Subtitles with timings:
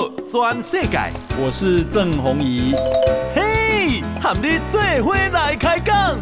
[0.00, 0.98] 道全世界，
[1.38, 2.74] 我是郑弘仪。
[3.34, 6.18] 嘿，和你做伙来开讲。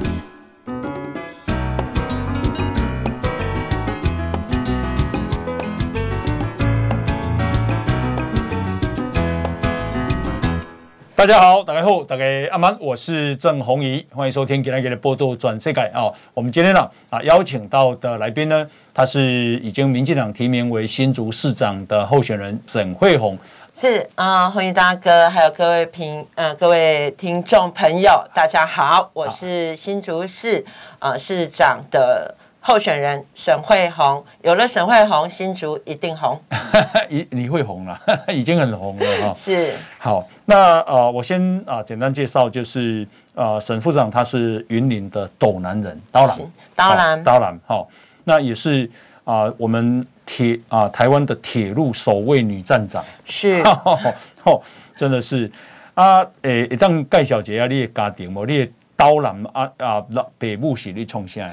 [11.14, 16.10] 大家好，大家好，大家阿曼，我是郑弘仪，欢迎收听今天的报道全世界啊。
[16.34, 23.38] 我们今天呢啊邀请到的来宾呢，他是已经民进党提名为新竹市长的候选人沈慧虹。
[23.80, 30.64] 是啊，欢迎大哥，还有各位评呃各位听众朋友，大家好，我是新竹市
[30.98, 32.34] 啊、呃、市长的。
[32.60, 36.36] 候选人沈惠虹，有了沈惠虹，新竹一定红。
[37.08, 39.34] 你你会红了， 已经很红了哈。
[39.38, 43.06] 是好，那呃，我先啊、呃、简单介绍，就是
[43.36, 46.38] 呃沈副长他是云林的斗南人，刀郎，
[46.74, 47.88] 刀郎，刀郎，好，
[48.24, 48.90] 那也是
[49.22, 53.62] 啊、呃、我们铁啊、呃、台湾的铁路首位女站长，是，
[54.44, 54.60] 哦，
[54.94, 55.50] 真的是。
[55.94, 60.04] 啊，诶，这样盖小姐啊，你的家庭哦，你的刀郎啊啊，
[60.38, 61.50] 北部是你从啥？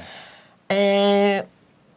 [0.67, 1.45] 诶、欸，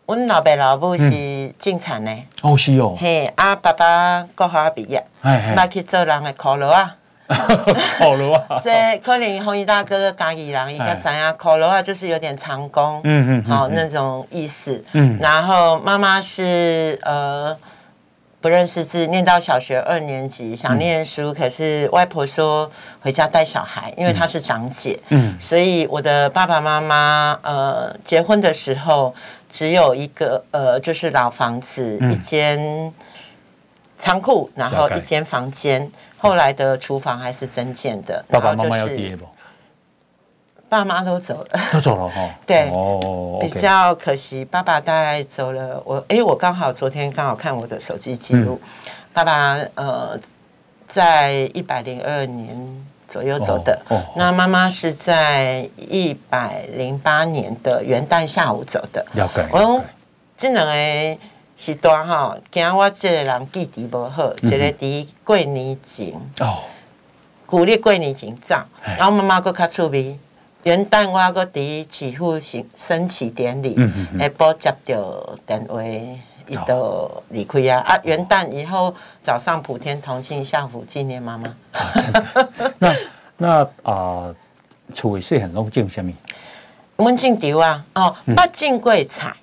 [0.07, 6.97] 阮老爸老母是进产的，哦是哦，嘿，啊爸爸国校毕业，来去做人的苦劳啊，
[7.99, 17.57] 苦劳啊，这可能红衣大哥家己人应该知影，苦劳啊就是有点长工，嗯嗯，好那种意思，嗯，然后妈妈是呃。
[18.41, 22.71] 不认识字，念到小学二年级，想念书，可是外婆说
[23.01, 29.13] 回家带小孩，因为她是长姐，嗯，所以我的爸爸妈妈呃结婚的时候
[29.51, 32.95] 只有一个呃就是老房子，一间
[33.99, 38.25] 仓库，然后一间房间，后来的厨房还是增建的。
[38.29, 39.27] 爸爸妈妈要毕业不？
[40.69, 42.29] 爸妈都走了，都走了哈。
[42.47, 45.83] 对，哦，比较可惜，爸爸大概走了。
[45.83, 48.61] 我哎，我刚好昨天刚好看我的手机记录，
[49.15, 50.19] 爸爸呃，
[50.87, 53.81] 在一百零二年左右走的。
[53.89, 59.03] 哦，那妈妈是在一百零八年的元旦下午走的。
[59.15, 59.49] 了解。
[59.51, 59.85] 我讲
[60.37, 60.67] 这两
[61.59, 66.63] 个时段哈，惊我这个人记忆无好，一个伫过年前哦，
[67.45, 68.55] 古历过年前走，
[68.97, 70.19] 然后妈妈佫较趣味。
[70.63, 73.75] 元旦我搁伫祈福升升旗典礼，
[74.19, 77.81] 下晡接到电话，伊就离开啊！
[77.87, 81.49] 啊，元旦以后早上普天同庆，下午纪念妈妈。
[81.73, 81.93] 啊、
[82.79, 82.97] 那
[83.37, 84.35] 那啊，
[84.93, 86.13] 厝里是很拢种啥物？
[86.97, 89.35] 阮种稻啊，哦，捌种过菜。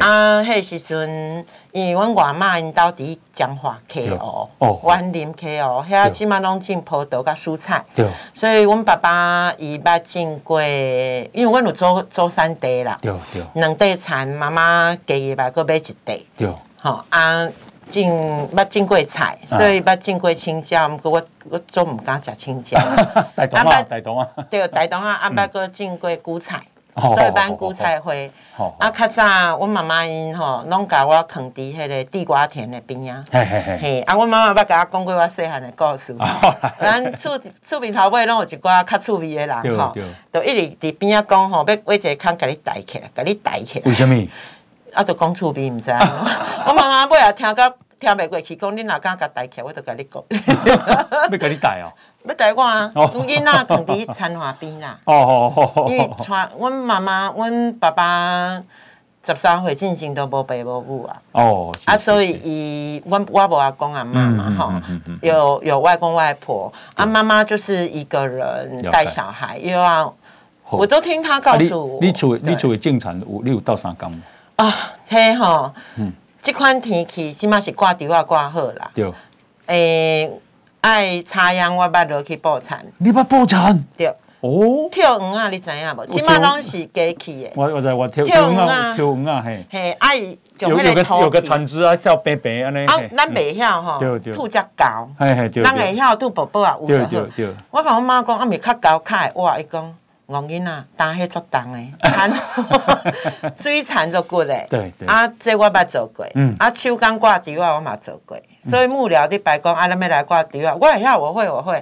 [0.00, 7.84] 啊，迄时阵，因为阮外妈因兜伫彰化溪湖，员林溪湖，遐即马拢种葡萄甲蔬菜。
[7.94, 12.98] 对，所以阮爸爸伊捌种过，因为阮有做做三地啦。
[13.02, 13.42] 对对。
[13.54, 16.26] 两地田，妈妈家己嘛搁买一地。
[16.38, 16.48] 对。
[16.80, 17.46] 吼啊，
[17.90, 22.78] 种捌种过菜，所以捌种过青椒，毋过我我总毋敢食青椒。
[23.36, 24.28] 台东啊，大东啊。
[24.48, 26.62] 对，大东啊，啊捌搁种过韭菜。
[27.00, 28.12] 所以办韭菜花，
[28.78, 36.16] 啊，较早我妈妈因吼，拢甲我囥伫迄个地瓜田的边啊，嘿，啊，我妈妈捌甲我讲过我细汉的故事，
[36.80, 39.94] 咱厝厝边头尾拢有一寡较趣味的人吼，
[40.32, 43.84] 就一直伫边啊讲吼，要挖一个坑甲你带起来，甲你带起来。
[43.86, 44.28] 为什么？
[44.94, 45.90] 啊，就讲趣味，毋知。
[46.66, 50.22] 我妈妈尾也听到听袂过去，讲你若敢甲带起来，我就甲你讲。
[51.30, 51.92] 要甲你带哦。
[52.24, 52.90] 要带我啊！
[52.94, 54.98] 囡仔囥伫田华边啦。
[55.04, 58.62] 哦哦哦因为传阮妈妈、阮爸爸
[59.24, 61.22] 十三岁进前都无爸无母啊。
[61.32, 61.72] 哦。
[61.84, 64.72] 啊，所以伊，阮我无阿公阿妈嘛，吼，
[65.22, 70.14] 有有外公外婆，啊，妈妈就是一个人带小孩，又要，
[70.70, 72.00] 我都听他告诉我。
[72.00, 74.18] 你厝你厝的进产有你有到三工吗？
[74.56, 74.74] 啊，
[75.08, 76.12] 嘿吼，嗯，
[76.42, 78.90] 这款天气起码是挂稻啊挂好啦。
[78.94, 79.10] 对。
[79.66, 80.30] 诶。
[80.88, 82.78] 爱插秧，我捌落去捕田。
[82.96, 83.84] 你捌捕田？
[83.94, 84.06] 对。
[84.40, 84.88] 哦。
[84.90, 86.06] 跳鱼啊，你知影无？
[86.06, 87.50] 即摆拢是机器的。
[87.54, 89.66] 我我知我跳跳鱼啊，跳鱼啊，嘿。
[89.70, 90.36] 嘿，爱有
[90.70, 92.86] 有个有个船只啊，跳白白安尼。
[92.86, 94.00] 啊，咱袂晓吼。
[94.00, 94.32] 对对。
[94.32, 95.06] 兔只高。
[95.18, 95.62] 嘿嘿对。
[95.62, 96.86] 咱会晓吐宝宝啊，有。
[96.86, 97.54] 对对对。
[97.70, 99.94] 我甲我妈讲，啊，咪较高较会活，伊讲。
[100.28, 102.32] 戆囡仔，担迄足重诶，田
[103.58, 104.66] 水田足骨诶。
[104.68, 105.08] 对对。
[105.08, 106.26] 啊，这我捌做过。
[106.34, 106.54] 嗯。
[106.58, 108.36] 啊，手工挂吊啊，我嘛做过。
[108.60, 111.80] 所以幕僚你白讲，啊，咱要来挂吊啊，我会晓，我会，我会。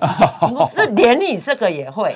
[0.53, 2.15] 我是 连你这个也会。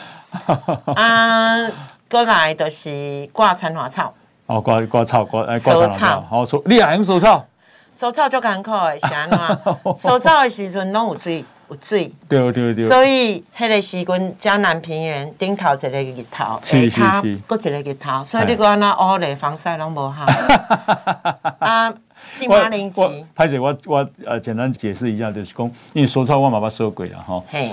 [0.95, 1.69] 啊，
[2.09, 4.15] 过来就是挂田花草。
[4.47, 6.25] 哦，挂挂草，挂诶，挂草。
[6.31, 7.45] 好，收，你也用收草？
[7.93, 9.39] 收草足艰苦诶，是安怎？
[9.99, 11.45] 收草诶时阵拢有水。
[11.71, 20.27] 有水，对对对，所以迄个时阵江南平原顶头一个日头，下头搁一个日头，所以你讲那乌雷防晒拢无好。
[21.61, 21.93] 啊，
[22.35, 23.27] 金马林奇。
[23.35, 27.43] 拍者我我呃简单解释一下，就是讲，因为收草我妈妈收过了哈。
[27.49, 27.71] 嘿，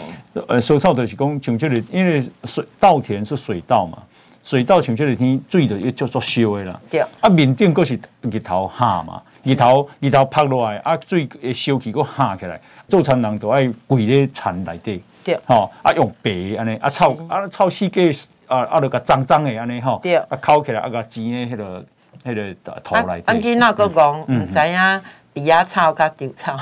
[0.48, 3.98] 呃，收草就是讲，像这里，因为水稻田是水稻嘛，
[4.44, 6.80] 水稻像这个天水的也叫做烧的啦。
[6.90, 7.02] 对。
[7.20, 15.04] 啊，面顶佫是日头下嘛，日头日头拍落来，啊，水会烧起佫下起来，做田人都爱跪咧田内底。
[15.24, 15.40] 对。
[15.46, 18.12] 吼，啊，用白安尼，啊臭啊臭死鸡，
[18.48, 20.00] 啊啊，着个脏脏的安尼吼。
[20.02, 20.16] 对。
[20.16, 21.84] 啊，烤起来啊个煎的迄个。
[22.26, 25.02] 迄个土内底，啊，囡仔阁讲毋知影
[25.32, 26.58] 鼻仔草甲稻草，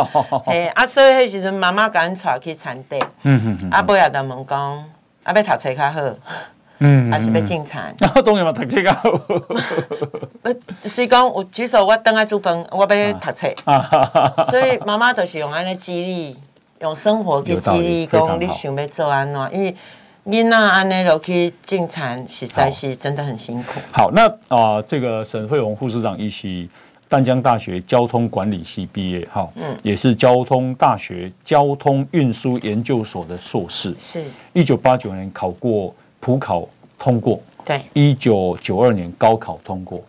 [0.46, 2.98] 嘿，啊，所以迄时阵妈妈甲阮带去田地，
[3.70, 4.72] 啊，尾仔就问讲，
[5.24, 6.00] 啊，要读册较好，
[6.78, 7.82] 嗯，还是要种田？
[7.82, 9.10] 啊，当然嘛，读册较好。
[10.42, 10.54] 呃，
[10.84, 13.48] 虽讲我举手，我等下煮饭，我要读册，
[14.50, 16.36] 所以妈妈就是用安尼激励，
[16.80, 19.74] 用生活去激励，讲你想要做安怎，因为。
[20.26, 23.80] 囡仔安尼落去进产，实在是真的很辛苦。
[23.90, 26.68] 好，那啊、呃，这个沈慧荣副市长，一席
[27.08, 34.22] 淡江大学交通管理系毕业，哈，嗯，也是交通大学交通运输研究所的硕士，是，
[34.52, 36.68] 一九八九年考过普考
[36.98, 40.02] 通过，对，一九九二年高考通过，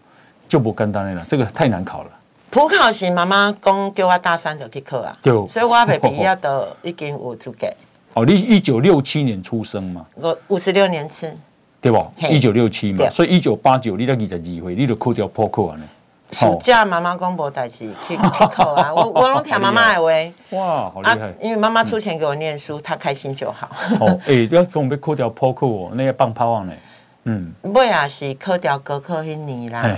[0.48, 2.10] 就不简单了，这个太难考了。
[2.50, 7.68] 普考是妈妈讲叫我大三就去考啊，对，所以我未毕业都已经有资格。
[8.16, 10.06] 哦，你一九六七年出生嘛？
[10.16, 11.32] 我五十六年次，
[11.80, 12.04] 对不？
[12.28, 15.84] 一九六七嘛，所以一九八九你才二十二岁，你就考掉普考了呢？
[16.32, 18.22] 暑假妈妈讲无代志 去去
[18.54, 20.10] 考啊，我我拢听妈妈的话。
[20.58, 21.34] 哇，好厉害！
[21.42, 23.70] 因为妈妈出钱给我念书，她开心就好。
[24.00, 26.74] 哦，哎，要讲要考掉普考哦，那个放炮啊呢？
[27.24, 29.98] 嗯，我也是考掉高考迄年啦。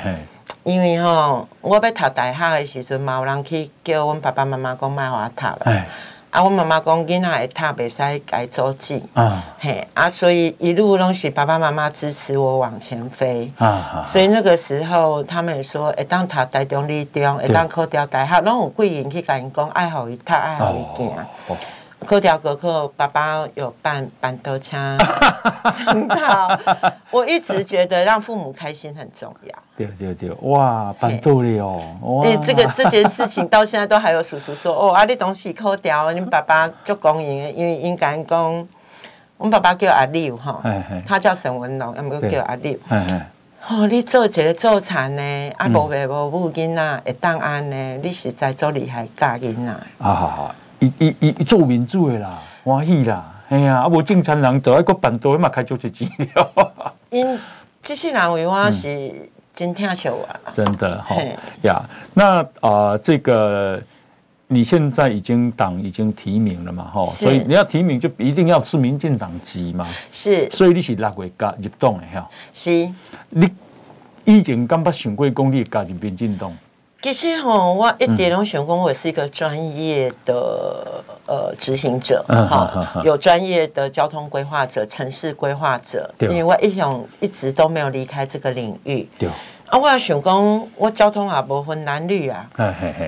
[0.64, 5.86] 因为吼，我要读大学的时阵嘛，有人去叫阮爸爸妈妈讲卖我读啦。
[6.32, 9.04] 啊，我妈妈讲囡仔会读，袂使改周记。
[9.14, 13.52] 啊，嘿，啊，所以一路拢是爸爸妈妈支持我往前飞。
[13.58, 21.58] 啊，所以那个时候，他们说会当读台中理中，会当考掉大学，拢有贵人去甲因讲，爱好伊读，爱好伊行。
[22.06, 24.98] 考掉高考，爸爸有办办桌车，
[25.78, 26.60] 真的。
[27.12, 29.56] 我一直觉得让父母开心很重要。
[29.78, 31.66] 对对对，哇，办桌了
[32.02, 32.24] 哦。
[32.26, 38.68] 哎，这个这件事情到现在都还有叔叔说，哦，啊，你东西考掉，你爸爸就公赢，因为应该讲，
[39.38, 40.60] 我们爸爸叫阿六哈，
[41.08, 42.76] 他叫沈文龙，要么叫阿六。
[43.70, 49.72] 哦，你做一个做田呢，啊，无爸无母囡仔会当安呢，你实在做厉害教囡仔。
[49.72, 50.56] 啊好好。
[50.82, 56.94] 伊伊伊伊做民主的啦，欢喜啦，哎呀，啊无正常人都爱个办桌嘛，开足一钱了。
[57.12, 57.40] 因
[57.84, 60.28] 这些人为我是真疼惜我。
[60.52, 61.16] 真的哈
[61.62, 61.84] 呀，
[62.16, 63.80] 那啊，这个
[64.48, 72.92] 你现在已经党已经提名了嘛，哈，所以你要提名就一定要是民进党籍嘛，是，所以你是六月加入党的哈，是，
[73.30, 73.48] 你
[74.26, 76.52] 以前敢捌想过讲你加入民进党？
[77.02, 89.10] 其实吼，我一点拢想讲，我是一个专业的呃执行者，哈，有专业的交通规划者、城市规划者，因为我一向一直都没有离开这个领域。
[89.18, 89.28] 对，
[89.66, 92.48] 啊，我想讲，我交通也不分男女啊，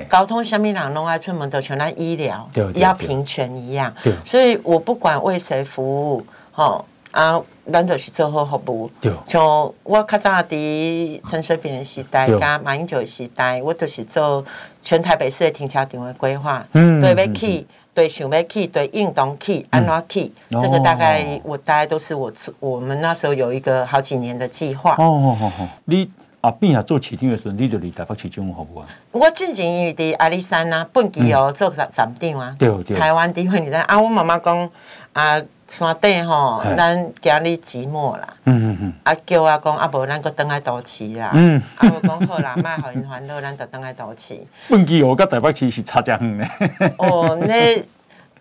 [0.10, 3.94] 交通什么人拢爱出门都像咱医疗，要平权一样。
[4.04, 6.84] 对，所以我不管为谁服务，哈。
[7.12, 7.40] 啊，
[7.72, 8.92] 咱就是做好服务。
[9.00, 9.42] 对，像
[9.84, 14.44] 我较早伫陈水扁的时代，加马英九的时代，我都是做
[14.82, 16.66] 全台北市的停车场的规划。
[16.74, 20.32] 嗯，对，要去，对，想要去，对，运动去，安怎去？
[20.50, 24.96] 这个大概我大概都是我我们那时候有一个好几年的计划。
[24.98, 26.10] 哦哦哦哦，你
[26.42, 28.86] 啊，变啊做市场的时候，你就离台北市长好不啊？
[29.14, 32.54] 我之前伫阿里山啊，本期哦做站站长啊。
[32.60, 32.98] 对对。
[32.98, 34.70] 台湾第一你知啊，我妈妈讲
[35.14, 35.42] 啊。
[35.78, 38.28] 山顶吼，咱今日寂寞啦。
[38.46, 38.94] 嗯嗯嗯。
[39.04, 41.32] 啊，叫我讲啊，无咱搁倒来都市啦。
[41.34, 41.60] 嗯。
[41.78, 44.40] 啊，我讲好啦，莫互因烦恼，咱就倒来都市。
[44.70, 46.94] 问记我甲台北市是差真远嘞。
[47.00, 47.84] 哦，那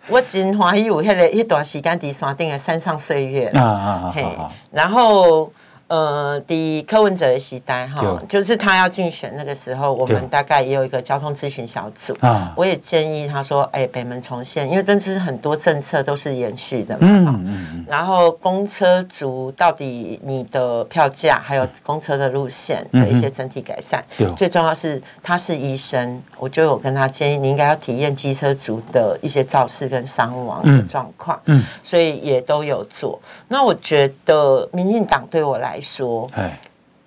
[0.08, 3.46] 我真欢喜有迄个迄段时间伫山顶的山上岁月。
[3.48, 4.12] 啊啊啊！
[4.14, 4.26] 嘿，
[4.70, 5.50] 然后。
[5.92, 12.16] 呃，第柯文哲的时代哈，就是他要竞选那个时候，我们大概也有一个交通咨询小组。
[12.20, 17.00] 啊，我也建议他说，哎，北门重现，因为真的是很多政策都是延续的嘛。
[17.02, 17.84] 嗯嗯。
[17.86, 24.02] 然后公车族到底你的票价，还有公车的路线的一些整体改善。
[24.38, 31.38] 最重要是他是医生，我就有跟他建议，你应该要体验机车族的一些肇事跟伤亡的状况。
[31.44, 31.62] 嗯。
[31.82, 33.20] 所以也都有做。
[33.46, 35.92] 那我觉得民进党对我来说。
[35.92, 36.30] 说，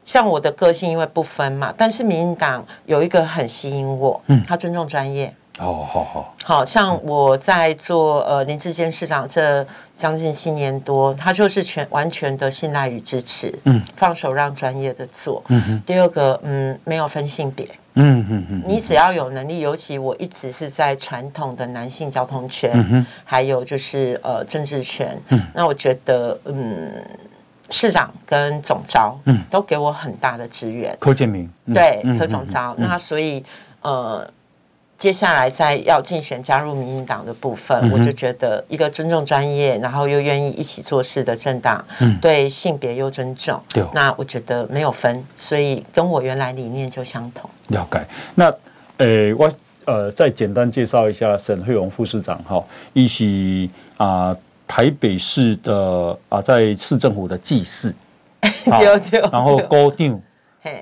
[0.04, 9.66] 像我的个性，因为不分嘛，但是民进党有一个很吸引我，嗯，他尊重专业，哦，好好，好像我在做呃林志坚市长这
[9.96, 23.06] 将近七年多，他就是全完全的信赖与支持，嗯，放手让专业的做，嗯哼，第二个，嗯，没有分性别，嗯嗯嗯，你只要有能力，尤其我一直是在传统的男性交通圈，嗯、哼。
[23.24, 26.92] 还有就是呃政治圈，嗯，那我觉得嗯
[27.70, 30.96] 市长跟总招，嗯，都给我很大的支援。
[31.00, 33.44] 柯建铭，对，柯总招，嗯、那所以
[33.82, 34.28] 呃。
[34.98, 47.48] 接下来在要竞选加入民进党的部分，嗯、我就觉得一个尊重专业，然后又愿意一起做事的政党，嗯、对性别又尊重，对那我觉得没有分，所以跟我原来理念就相同。
[47.68, 48.00] 了解。
[48.36, 48.46] 那
[48.98, 49.52] 呃，我
[49.84, 54.36] 呃再简单介绍一下沈惠荣副市长哈，一起啊
[54.68, 57.94] 台北市的啊在市政府的技士，
[58.42, 60.22] 对对，然后高定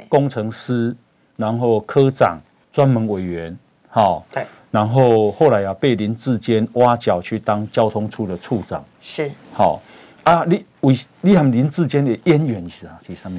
[0.07, 0.95] 工程师，
[1.35, 2.39] 然后科长，
[2.71, 3.57] 专门委员。
[3.89, 9.79] 好，对，然后后来啊，被林志坚挖角去当交通处的处长，是好
[10.23, 10.43] 啊。
[10.47, 12.99] 你为你和林志坚的渊源是啥？
[13.05, 13.33] 是啥物？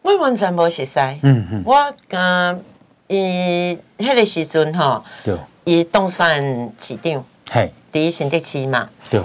[0.00, 0.98] 我完全无熟悉。
[1.22, 2.64] 嗯嗯，我跟
[3.08, 9.20] 伊迄个时阵吼，对，伊当选市长，嘿，第一新竹市嘛，对。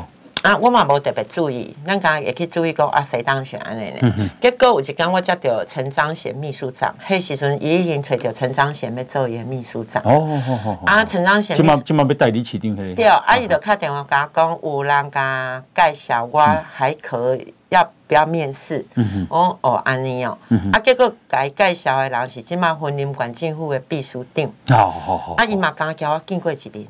[0.45, 4.13] 啊，我嘛无特别注意，咱刚刚也去注意讲啊，谁当选安尼呢？
[4.15, 10.03] 嗯、结果有一天我接到陈章贤秘书长，迄时阵伊已经找着陈章贤要做伊秘书长。
[10.03, 12.93] 哦哦哦啊，陈章贤，今嘛今嘛要代理市长去。
[12.93, 16.39] 对，啊，伊就敲电话甲我讲，有人甲介绍我
[16.75, 17.51] 还可以。
[17.69, 18.85] 嗯要不要面试？
[19.29, 20.37] 哦哦，安尼哦，
[20.71, 24.45] 啊，结果该介绍的人是即马婚姻管政府的秘书长。
[24.69, 26.87] 哦哦哦，啊，伊嘛刚叫我见过一面。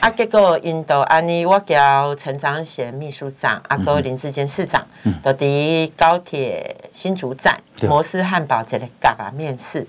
[0.00, 4.86] 啊，结果因都安尼，我叫陈长贤秘书长，啊，个林志坚市长，
[5.22, 9.84] 到伫高铁新竹站摩斯汉堡这里甲我面试。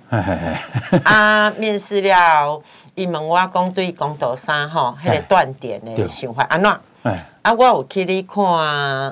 [1.04, 2.60] 啊，面试了，
[2.96, 6.76] 伊问我讲对公道三吼，迄个断点的想法安怎？
[7.04, 8.44] 啊，我有去你看，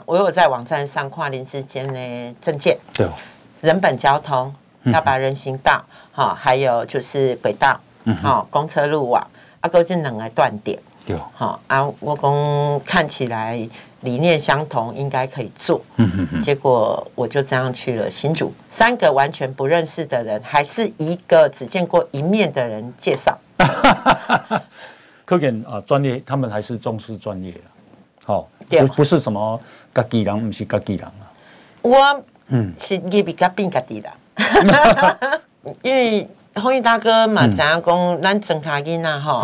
[0.05, 3.07] 我有在网站上看林智坚的政见，对，
[3.61, 4.53] 人本交通
[4.83, 9.25] 要把人行道，哈，还有就是轨道，嗯好，公车路网，
[9.61, 10.77] 啊，都这两个断点，
[11.07, 13.67] 对，好，啊，我讲看起来
[14.01, 15.81] 理念相同，应该可以做，
[16.43, 23.35] 结果我就这样去了新竹，三个完全不认识的人，还是一个只见过一面的人介绍，
[25.25, 27.51] 可见啊，专业，他们还是重视专业。
[28.29, 29.59] 哦，不不是什么
[29.93, 31.25] 家己人，不是家己人啊。
[31.81, 31.97] 我
[32.49, 34.11] 嗯是你比较变家己人，
[35.81, 39.41] 因为鸿宇大哥嘛，知影讲咱庄脚囡仔吼，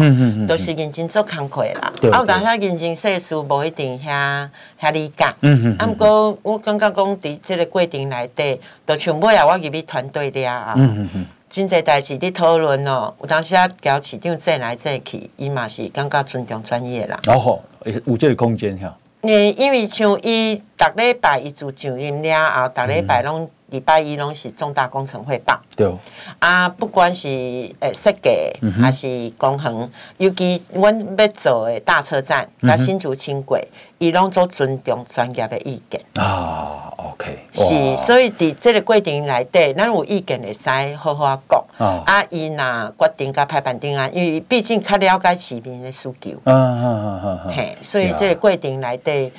[0.48, 1.92] 都是认真做工课啦。
[2.12, 4.48] 啊，有当下认真细事，无一定遐
[4.80, 5.34] 遐理解。
[5.42, 5.78] 嗯嗯。
[5.80, 10.74] 啊，毋过我感觉讲伫即个过程内底，都像尾啊，我入去团队了啊。
[10.78, 11.26] 嗯嗯嗯。
[11.50, 17.20] 真侪代志伫讨论哦，有当时啊，交市长坐来坐去，伊嘛是感觉尊重专业啦。
[17.28, 17.60] 哦。
[18.06, 18.98] 有这个空间哈。
[19.22, 25.60] 因为像伊逐礼拜伊就上任了后，逐礼拜拢礼拜一拢是重大工程汇报。
[25.76, 25.92] 对。
[26.40, 28.30] 啊，不管是诶设计
[28.82, 33.68] 还是工程，尤其阮要做诶大车站，甲新竹轻轨，
[33.98, 36.02] 伊拢做尊重专业的意见。
[36.16, 37.40] 啊，OK。
[37.54, 41.66] 是，所以伫这个过程内底，咱有意见会使好好讲。
[42.06, 46.32] 啊，伊若决定甲拍板定啊，因为毕竟较了解市民的需求。
[46.44, 47.54] 嗯嗯嗯嗯嗯。
[47.54, 49.32] 嘿，所以这个过程内底，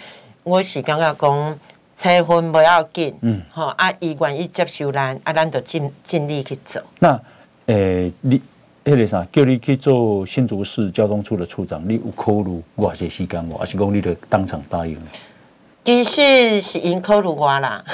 [0.42, 1.58] 我是感觉讲，
[1.98, 3.14] 拆分不要紧。
[3.22, 3.40] 嗯。
[3.52, 6.82] 吼，啊，伊愿意接受咱，啊，咱就尽尽力去做。
[6.98, 7.20] 那，
[7.66, 8.40] 诶，你
[8.84, 13.56] 迄个啥，叫你去做新竹市交通处的处长，你有考虑偌些时间无？
[13.56, 14.96] 还是讲你就当场答应？
[15.84, 17.84] 其实是因考虑我啦。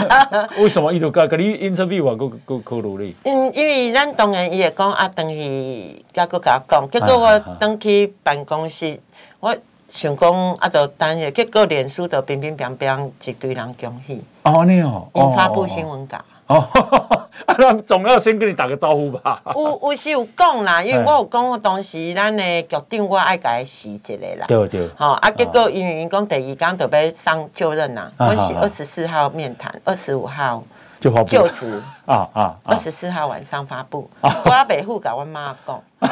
[0.60, 3.16] 为什么伊就甲甲你 interview 啊，佫佫考虑你？
[3.24, 9.00] 嗯，因为咱当然伊会讲啊，等于甲佫甲我讲，结果我登去办公室，
[9.40, 9.56] 我
[9.90, 14.22] 想讲啊，就等下，结果脸书就乒乒乓乓一堆人恭喜。
[14.42, 16.18] 哦，你哦，因发布新闻稿。
[16.48, 16.66] 哦，
[17.58, 19.42] 那总要先跟你打个招呼吧。
[19.54, 24.44] 有有是有讲啦， 因为我有讲，当时咱的局长我爱甲伊辞一个啦。
[24.46, 24.88] 对对。
[24.96, 30.62] 好啊，结果因为因讲第二天就要上就任啦，我是二十四号面谈，二十五号
[31.00, 31.82] 就就职。
[32.06, 32.56] 啊啊。
[32.64, 34.08] 二十四号晚上发布。
[34.20, 35.82] 我阿伯父甲我妈讲，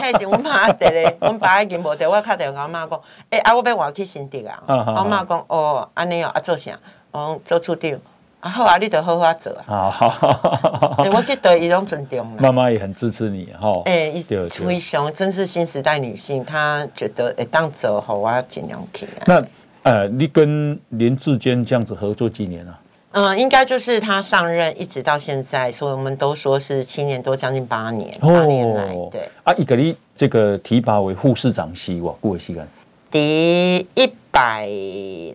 [0.00, 3.00] 迄时我妈伫咧，我爸已经无伫，我敲电话甲我妈讲，
[3.30, 4.62] 诶，啊，我要换去新竹啊。
[4.66, 6.72] 我妈讲，哦，安尼哦，啊做啥？
[7.10, 7.92] 我做处长。
[7.92, 9.88] 啊好啊，你得好好做啊！
[9.88, 12.26] 好，我去得伊拢尊重。
[12.38, 13.80] 妈妈也很支持你哈。
[13.86, 14.12] 哎，
[14.50, 19.08] 非常，真是新时代女性，她觉得哎，当走好啊，尽量去。
[19.24, 19.42] 那
[19.82, 22.78] 呃，你跟林志坚这样子合作几年了？
[23.14, 28.14] 嗯，应该就是他上任一直到现在，所以我们都说是七年多，将近八年。
[28.20, 29.28] 八年来，对。
[29.42, 32.66] 啊，伊个你这个提拔为副市长是哇，过时间？
[33.10, 34.66] 第一百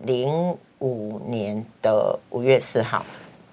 [0.04, 0.56] 零。
[0.82, 3.04] 五年的五月四号，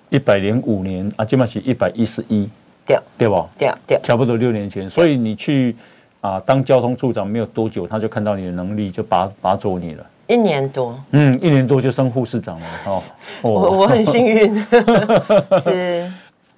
[0.10, 2.48] 一百零五年啊，今嘛是一百一十一，
[2.86, 3.46] 对对吧？
[3.58, 4.90] 对对，差不多六年前。
[4.90, 5.76] 所以你去
[6.22, 10.06] 啊当交通处长没有多久，他就看到你的能力，就拔拔走你了。
[10.28, 13.04] 一年多，嗯，一年多就升护士长了哦。
[13.42, 14.66] 我我很幸运，
[15.64, 16.12] 是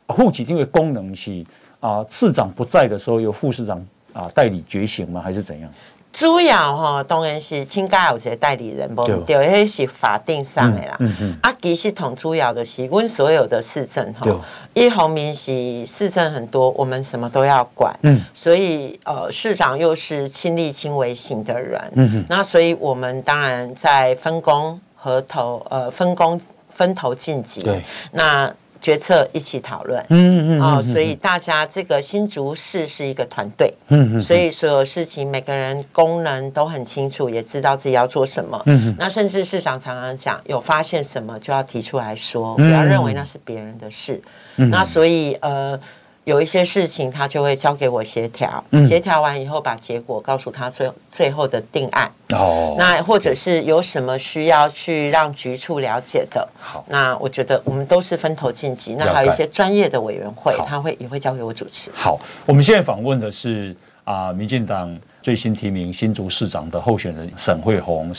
[0.08, 1.44] 户籍因为功能是
[1.80, 5.22] 啊，市长不在的时候由副市长啊代理觉醒吗？
[5.22, 5.72] 还是怎样？
[6.12, 10.98] 主要哈，当然是请假有一个代理人，不对，那是法定上的啦。
[11.00, 11.38] 嗯嗯。
[11.42, 14.28] 啊，其实同主要的是，阮所有的市政哈，
[14.74, 17.96] 一方面是市政很多，我们什么都要管。
[18.02, 18.20] 嗯。
[18.34, 22.26] 所以呃，市长又是亲力亲为型的人。
[22.28, 26.42] 那所以我们当然在分工合投，呃，分工
[26.74, 27.62] 分头晋级。
[27.62, 27.82] 对。
[28.12, 28.52] 那。
[28.82, 44.22] 决策一起讨论，嗯嗯哦，所以大家这个新竹市是一个团队，嗯嗯，所以所有事情每个人功能都很清楚，也知道自己要做什么，嗯，那甚至市长常常讲，有发现什么就要提出来说，不要认为那是别人的事，
[44.56, 45.80] 那所以呃。
[46.30, 52.12] 有一些事情他就会交给我协调，协调完以后把结果告诉他，最最后的定案。
[52.34, 58.94] 哦，那或者是有什么需要去让局处了解的，好，那我觉得我们都是分头晋级。
[58.94, 61.90] 那还有一些专业的委员会，他会也会交给我主持。
[61.96, 68.14] 好，我们现在访问的是啊，民进党最新提名新竹市长的候选人沈慧虹。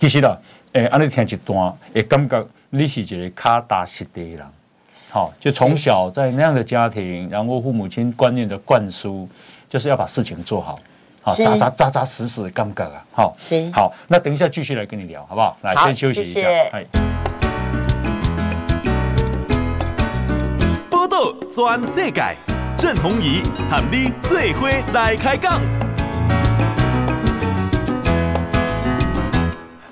[0.00, 0.36] 其实啦，
[0.72, 4.46] 诶，安尼听一段，会感觉你是一个卡踏实地的人。
[5.10, 9.28] 好，就从小在那样的家庭，然后父母亲观念的灌输，
[9.68, 10.78] 就是要把事情做好，
[11.22, 13.04] 好扎扎扎扎实实，干不干啊？
[13.12, 15.56] 好，行，好，那等一下继续来跟你聊，好不好？
[15.62, 16.40] 来，先休息一下。
[16.72, 16.84] 哎
[20.90, 22.22] 报道全世界，
[22.76, 25.85] 郑弘仪和你最伙来开讲。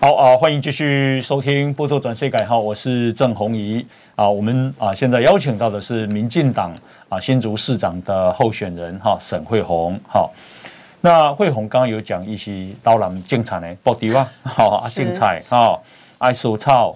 [0.04, 3.82] 好啊，欢迎继续收听《波多转世改》哈，我是郑弘仪
[4.14, 4.28] 啊。
[4.28, 6.76] 我们啊现在邀请到的是民进党
[7.08, 10.28] 啊新竹市长的候选人哈沈惠虹哈。
[11.00, 15.80] 那惠虹刚刚有讲一些刀郎精彩的布迪哇，好啊精彩哈，
[16.18, 16.94] 爱说草，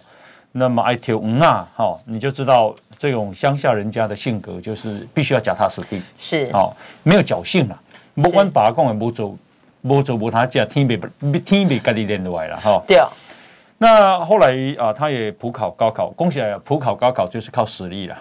[0.52, 6.68] 那么爱跳舞啊，哈，你就知道这种乡下人家的性格就是必须要脚踏实地，是啊，
[7.02, 7.80] 没有侥幸了，
[8.16, 9.34] 不管把公也不走。
[9.82, 10.96] 无做无他讲，天被
[11.40, 12.82] 天被家己练落来了哈。
[12.86, 12.98] 对。
[13.80, 16.60] 那后来啊，他也普考高考，恭喜啊！
[16.64, 18.18] 普考高考就是靠实力了。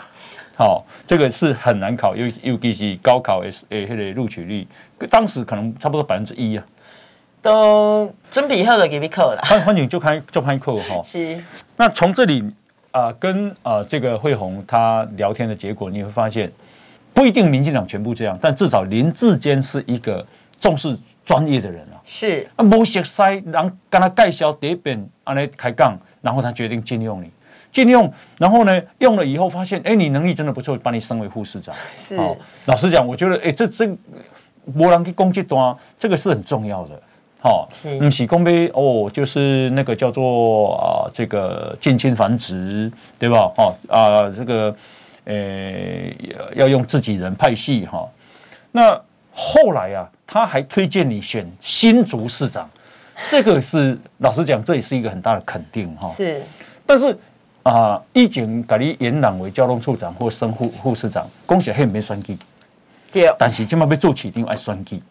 [0.56, 4.68] 好，这个是很难考，尤尤其是高考诶诶，迄个录取率，
[5.10, 6.64] 当时可能差不多百分之一啊。
[7.42, 9.42] 都准备好了给你考了。
[9.44, 11.02] 欢欢迎就开就开课哈。
[11.04, 11.44] 是。
[11.76, 12.44] 那从这里
[12.92, 16.52] 啊，跟啊这个惠红他聊天的结果，你会发现
[17.16, 20.24] 不一定民进党全部这样，但至少林志坚是一个
[20.60, 20.96] 重视。
[21.28, 22.48] 专业的人啊，是。
[22.56, 27.30] 啊，没熟悉，人跟他介绍第一遍，安尼开讲，然后他决定禁用你，
[27.70, 28.10] 禁用，
[28.40, 31.76] 然后呢，用了以后发现，哎，你能力真的不错，把你升为护士长。
[31.98, 32.18] 是，
[32.64, 33.94] 老实讲，我觉得，哎，这这，
[34.74, 37.02] 无人去攻击端，这个是很重要的，
[37.42, 43.52] 好，是，不是讲被哦，就是那个叫做啊，这个近亲繁殖，对吧？
[43.58, 44.74] 哦啊，这个，
[45.26, 45.36] 呃，
[46.56, 48.08] 要用自己人派系哈，
[48.72, 49.02] 那
[49.38, 50.10] 后来啊。
[50.30, 52.70] 他还推荐你选新竹市长，
[53.30, 56.10] 这个是老实讲，这也是一个很大的肯定哈。
[56.10, 56.44] 是，
[56.86, 57.18] 但是
[57.64, 62.38] 啊，以前把你延揽为交通处长或升副副市长，恭喜还没选举。
[63.10, 63.34] 对。
[63.40, 65.02] 但是今麦被做起定爱选举，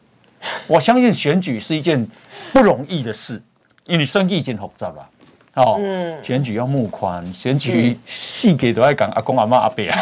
[0.66, 2.06] 我相信选举是一件
[2.52, 3.42] 不容易的事，
[3.86, 5.08] 因为你选举已经复杂了。
[5.54, 9.98] 哦，嗯，选举要募款，选举细节都爱讲阿公阿妈阿伯啊，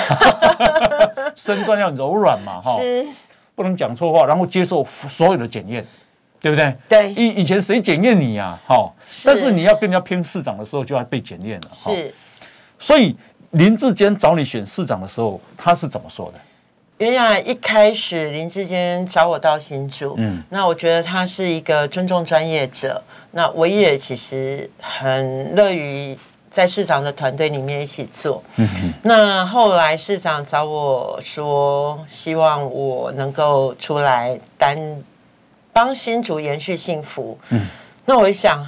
[1.37, 2.81] 身段要柔软嘛，哈。
[3.55, 3.57] 是。
[3.57, 5.87] 不能讲错话，然后接受所有的检验，
[6.41, 6.77] 对不对？
[6.89, 7.13] 对。
[7.15, 8.59] 以以前谁检验你呀？
[8.67, 8.93] 哈，
[9.25, 11.69] 但是你要跟人家拼市长的时候，就要被检验了。
[11.73, 12.13] 是。
[12.81, 13.17] 所以
[13.53, 16.39] 林志坚找你选市长的时候，他是怎么说的？
[16.99, 26.19] 原来一开始林志坚找我到新竹，嗯，那我觉得他是一个尊重专业者，那我也其实很乐于。
[26.55, 28.69] 在市长的团队里面一起做，嗯。
[29.03, 34.79] 那后来市长找我说，希望我能够出来担
[35.73, 37.37] 帮新竹延续幸福。
[37.51, 37.67] 嗯，
[38.05, 38.65] 那我一想，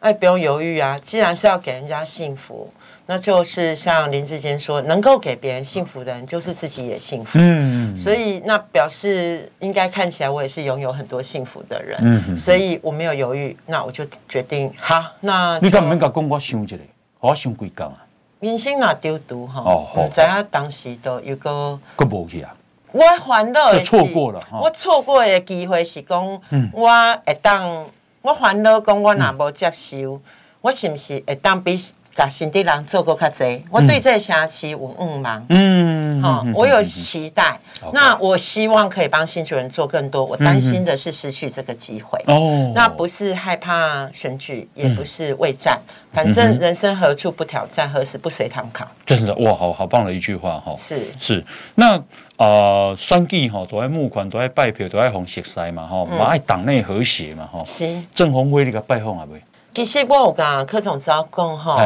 [0.00, 2.68] 哎，不用犹豫啊，既然是要给人家幸福，
[3.06, 7.38] 那就是像林志坚说，能够给别人幸福的人，就是自己也幸福。
[7.40, 12.36] 嗯，所以那表示应该看起来我也是拥有很多幸福的人。
[12.36, 16.76] 所以我没有犹豫，那我就决定，好，那你敢不敢跟我想一下？
[17.22, 18.04] 我想几工啊，
[18.40, 22.52] 人生若丢毒哈，唔知影当时都有个，佫无去啊。
[22.90, 26.40] 我烦恼的是，错过了，我错过的机会是讲，
[26.72, 26.88] 我
[27.24, 27.86] 会当，
[28.22, 30.20] 我烦恼讲我若无接受，
[30.60, 31.80] 我是毋是会当比
[32.14, 37.58] 把新地人做过较济，我对这个城市有愿望，嗯，好，我有期待。
[37.92, 40.24] 那我希望可以帮新主人做更多。
[40.24, 42.22] 我担心的是失去这个机会。
[42.26, 45.80] 哦，那不是害怕选举，也不是畏战，
[46.12, 48.86] 反正人生何处不挑战，何时不随堂考。
[49.06, 50.74] 真的哇，好好棒的一句话哈。
[50.76, 51.44] 是是，
[51.74, 51.96] 那
[52.36, 57.64] 啊，选举哈都爱募款，都爱拜票，都爱红色赛嘛哈，嘛爱党内和谐嘛哈。
[57.66, 59.42] 是郑鸿辉你个拜访啊未？
[59.74, 61.78] 其实我有甲柯总召讲吼，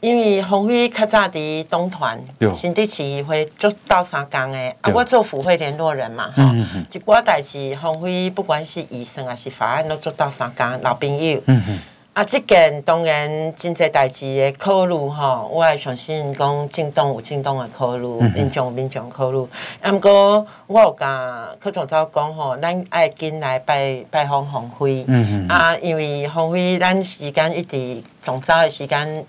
[0.00, 2.20] 因为鸿辉较早伫东团
[2.52, 6.42] 新地市议会做到三江的，啊，我做府会联络人嘛，吼，
[6.90, 11.40] 一寡代志鸿辉不管是医生还是法案都做到三江，老朋友。
[12.14, 19.42] 啊，即件当然真济代志的考虑吼，我也相信讲进党有进党的考虑，民众有民众考虑。
[19.80, 25.06] 啊，毋过我有甲柯总召讲吼，咱爱紧来拜拜访鸿辉。
[25.08, 25.48] 嗯嗯。
[25.48, 29.24] 啊，因为鸿辉咱时间一直总召的时间。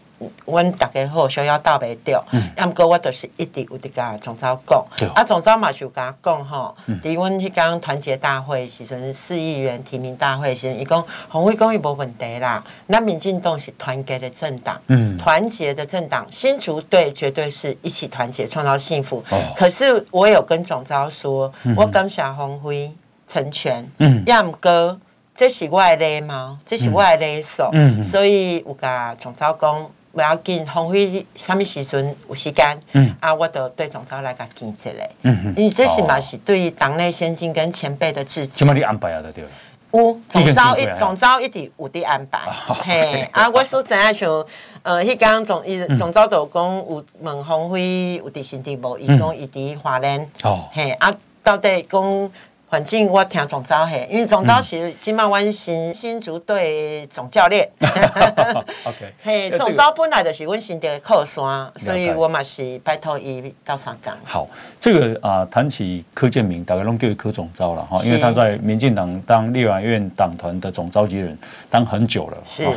[0.45, 2.23] 阮大家好，想要斗袂着，
[2.57, 19.23] 啊，毋过我就是一直有伫甲总召讲，啊，总召嘛是有甲讲吼，伫阮迄工团结大会时阵，市议员提名大会时阵，伊讲鸿辉讲伊无问题啦，咱民进党是团结的政党，嗯，团结的政党，新竹队绝对是一起团结创造幸福。
[19.55, 22.91] 可是我有跟总召说，我感谢红辉
[23.27, 24.99] 成全，嗯，啊，毋过
[25.35, 29.89] 这是我的礼貌，这是我的礼数，嗯，所以有甲总招讲。
[30.13, 34.91] 不要紧，鸿辉什么时阵有时间，嗯、啊，我都对总召来个见一下，
[35.23, 38.59] 嗯、因为这是嘛是对党内先进跟前辈的致敬。
[38.59, 39.23] 怎么你安排啊？
[39.33, 39.43] 对
[39.91, 42.39] 有总召一总召一直有的安排，
[42.85, 44.45] 嘿，啊，我所知影像，
[44.83, 51.11] 呃，迄刚总伊总召都讲有问鸿辉有伫新地无，伊讲伊伫华联，哦，嘿，啊，
[51.43, 52.31] 到底讲。
[52.73, 57.69] 反正我听总招嘿，因为总召是金马湾新新竹队总教练。
[57.77, 64.17] OK， 嘿，总招本来就是阮新的靠山，所以我嘛是拜托伊到上港。
[64.23, 64.49] 好，
[64.81, 71.37] 这个啊，谈起柯建明，大概拢叫柯总招了哈，因为他在民进党当立法院党团的总召集人
[71.69, 72.37] 当很久了。
[72.43, 72.67] 是。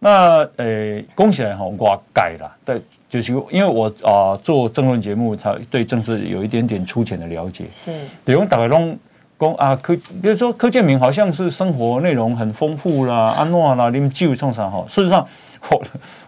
[0.00, 2.82] 那呃，恭喜来哈，我改了，对。
[3.16, 7.64] 就是因为我啊、呃、做政论节目，他对政治有一点点粗浅的了解。
[7.72, 7.90] 是，
[8.24, 8.98] 比如大概拢
[9.38, 14.84] 讲啊柯，比如说柯建铭好像是生活内容很丰富啦，安诺啦，啉酒创啥哈。
[14.88, 15.26] 事实上，
[15.70, 15.82] 我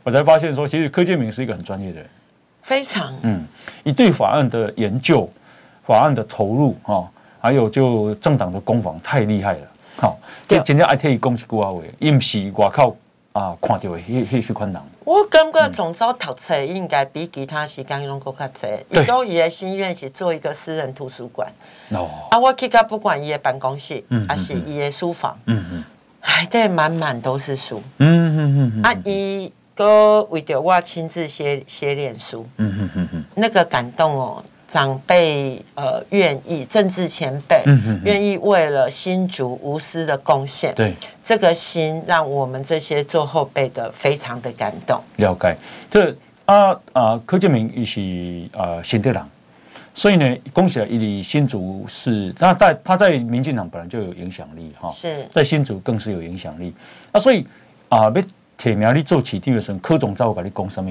[0.05, 2.09] 我才发现说，其实柯建铭是一个很专业的人，
[2.62, 3.44] 非常嗯，
[3.85, 5.29] 一对法案的研究、
[5.85, 7.07] 法案的投入哈，
[7.38, 9.61] 还有就政党的攻防太厉害了。
[9.96, 12.96] 好，这今天爱替伊讲一句话话，伊唔是外口
[13.38, 14.83] 啊看到的迄迄款人。
[15.05, 18.68] 我感觉总招读册应该比其他时间拢更较多。
[18.90, 21.48] 伊讲伊的心愿是做一个私人图书馆。
[21.90, 22.09] 哦。
[22.31, 25.85] 啊，我去到不管伊的办公室，还是伊的书房，嗯嗯，
[26.20, 27.81] 哎，对，满满都是书。
[27.98, 28.83] 嗯嗯嗯。
[28.83, 32.44] 啊，伊搁为着我亲自写写脸书。
[32.57, 33.24] 嗯嗯嗯嗯。
[33.37, 34.44] 那个感动哦。
[34.70, 37.62] 长辈呃愿意，政治前辈
[38.04, 40.94] 愿意为了新竹无私的贡献，对。
[41.24, 44.98] 这个心，让我们这些做后辈的非常的感动。
[45.16, 45.57] 了解，
[45.90, 49.22] 这啊啊柯建明也是啊新德人，
[49.94, 55.26] 所以呢，恭喜啊，伊新竹是那在他在民进党本来就有影响力哈，是。
[55.35, 56.74] 在新竹更是有影响力。
[57.12, 57.46] 啊，所以
[57.90, 58.22] 啊要
[58.57, 60.90] 提名你做市长的时候，柯总在我跟你讲什么？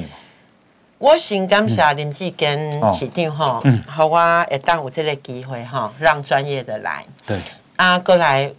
[0.99, 7.05] 我先感谢林志坚市长哈，好，我会当有这个机会吼，让专业的来。
[7.25, 7.39] 对。
[7.75, 8.51] 啊，过来，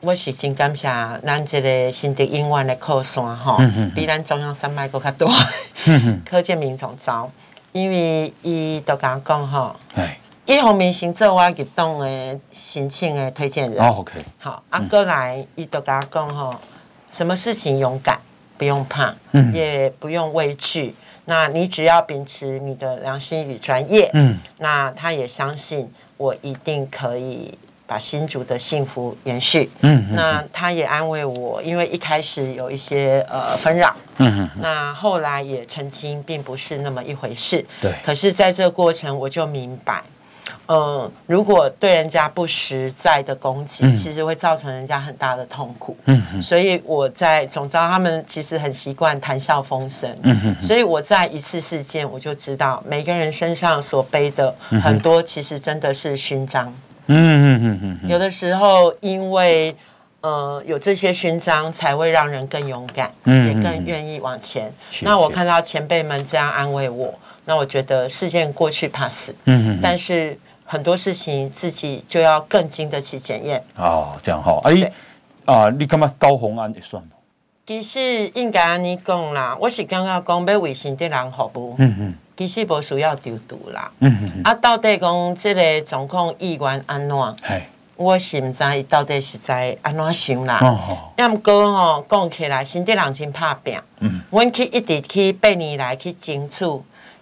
[0.00, 0.86] 我是真感谢
[1.24, 3.56] 咱这个新竹医院的靠山哈，
[3.94, 5.32] 比咱中央山脉阁较多。
[6.22, 7.30] 柯建明总召，
[7.72, 9.74] 因为伊都甲我讲哈，
[10.44, 13.82] 一方面先做我入党的申请的推荐人。
[13.82, 14.22] 哦 OK。
[14.38, 16.54] 好，啊，过来，伊都甲我讲吼，
[17.10, 18.18] 什么事情勇敢，
[18.58, 19.14] 不用怕，
[19.54, 20.94] 也不用畏惧。
[21.30, 40.02] 那你只要秉持你的良心与专业，嗯，那他也相信我一定可以把新竹的幸福延续，嗯，那他也安慰我，因为一开始有一些呃纷扰，嗯，那后来也澄清并不是那么一回事，对，可是在这个过程我就明白。
[40.72, 45.96] 嗯，如果对人家不实在的攻击，嗯、其实会造成人家很大的痛苦。
[46.04, 50.08] 嗯嗯，所以我在总召他们其实很习惯谈笑风生。
[50.22, 56.72] 嗯嗯，所以我在一次事件我就知道，每个人身上所背的很多其实真的是勋章。
[57.08, 59.74] 嗯嗯嗯，有的时候因为
[60.20, 64.72] 呃有这些勋章，才会让人更勇敢，嗯、也更愿意往前。
[65.00, 67.12] 那我看到前辈们这样安慰我，
[67.44, 69.34] 那我觉得事件过去怕死。
[69.46, 70.38] 嗯嗯，但是。
[70.70, 73.60] 很多事情自己就要更经得起检验。
[73.76, 74.92] 哦，这样哈，哎，
[75.44, 77.08] 啊，你干嘛高红安也算吗？
[77.66, 81.74] 其实应该安尼讲啦，我是刚刚讲要为新的人服务。
[81.78, 82.14] 嗯嗯。
[82.36, 83.90] 其实无需要丢毒啦。
[83.98, 84.42] 嗯嗯。
[84.44, 87.16] 啊，到底讲这个总统议员安怎？
[87.48, 87.64] 系。
[87.96, 90.60] 我是唔知伊到底是在安怎想啦。
[90.62, 90.98] 哦哦。
[91.16, 93.76] 要毋过吼，讲起来，新竹人真拍拼。
[93.98, 94.20] 嗯。
[94.30, 96.64] 阮去一直去八年来去争取，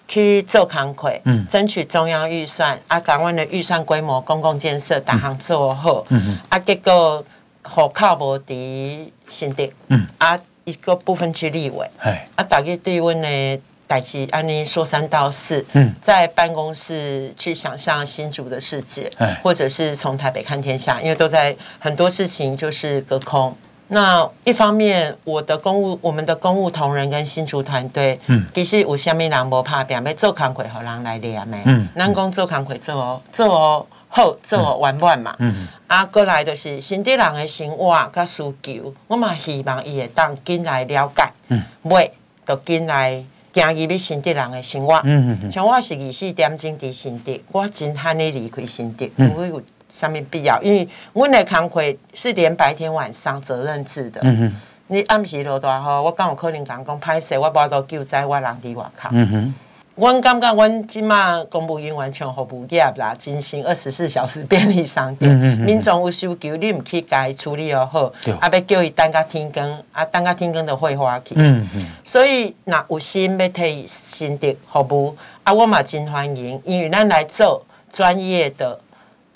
[0.08, 1.46] 去做工课，嗯。
[1.46, 6.04] 争取中央预算，啊，港湾的预算规模、公共建设，逐项做好。
[6.08, 6.38] 嗯嗯。
[6.48, 7.24] 啊，结果
[7.62, 9.70] 户口无伫新竹。
[9.88, 10.06] 嗯。
[10.18, 11.86] 啊，一个部分区立委。
[12.02, 12.08] 系。
[12.34, 13.60] 啊，大家对阮的。
[13.88, 19.10] 代志安尼说三道四，嗯，在办公室去想象新竹的世界，
[19.42, 23.56] 或者是从台北看天下，因为都在很多事情就是隔空。
[23.88, 42.10] 那一方面，我的公务，我们的公务同仁跟新竹团队，嗯，其实有虾米人无怕拼，要做工课，互人来念的，嗯，咱讲做工课做哦做哦好做哦完满嘛，嗯，啊，过来就是新竹人的生活甲需求，我嘛希望伊会当进来了解，嗯，袂
[42.46, 43.24] 就进来。
[43.54, 49.60] 行入要新竹人的生活，嗯、嗯嗯、我是二十四点钟伫新竹，我真罕的离开新竹，因为有
[49.98, 50.62] 啥物必要？
[50.62, 51.82] 因为阮的工课
[52.14, 54.54] 是连白天晚上责任制的，嗯、
[54.86, 59.08] 你暗时落大雨，我敢有可能讲讲歹势，我无都救灾，我人伫外口。
[59.12, 59.52] 嗯
[59.98, 65.28] 阮感觉阮即马公务员完全服务业啦，进行二十四小时便利商店。
[65.28, 71.34] 嗯嗯嗯、民众有需求，你毋去甲伊处理又好，对啊，要叫伊等甲天光，啊，等甲天光就会花去。
[71.34, 77.60] 嗯嗯、所以若有心要替新的服务，啊，我嘛真欢迎，因为咱来做
[77.92, 78.78] 专业的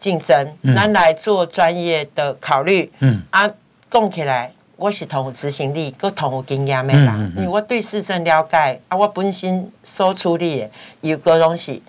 [0.03, 0.37] 竞争，
[0.75, 2.91] 咱、嗯、来做专业的考虑。
[2.99, 3.49] 嗯、啊，
[3.89, 4.51] 讲起来。
[4.75, 10.71] 我是同有执行力，佮同有经验的人，嗯嗯、因为我对市政了解，啊，我本身所处理的
[11.03, 11.81] 有个东西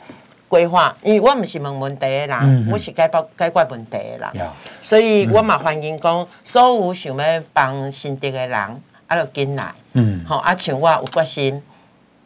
[0.47, 4.47] 规划，因为我唔是问问题的人，我是解决解决问题的人，嗯、
[4.79, 8.59] 所以我嘛欢迎讲，所有想要帮新竹的人，
[9.07, 11.63] 啊，就进来，嗯，好，啊，像我有决心，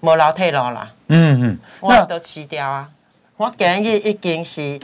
[0.02, 2.89] 无老退路啦，嗯嗯，我都辞掉啊，
[3.38, 4.78] 我今日已经是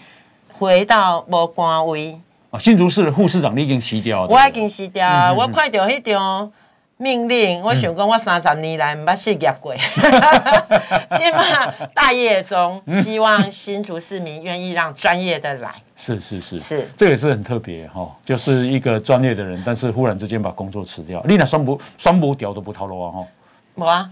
[0.58, 2.20] 回到无官位。
[2.52, 6.52] 啊新竹市的副市长你已经辞掉了，我已经辞掉，嗯、我看到迄张
[6.98, 9.74] 命令，我想讲我三十年来唔捌失业过，
[11.18, 16.60] 起码大业中，希望新竹市民愿意让专业的来，是是是。
[16.60, 23.26] 是，这个也是很特别哈，就是一个专业的人，但是忽然之间把工作辞掉，你那双不双不调都不透露啊哈，
[23.76, 24.10] 无啊，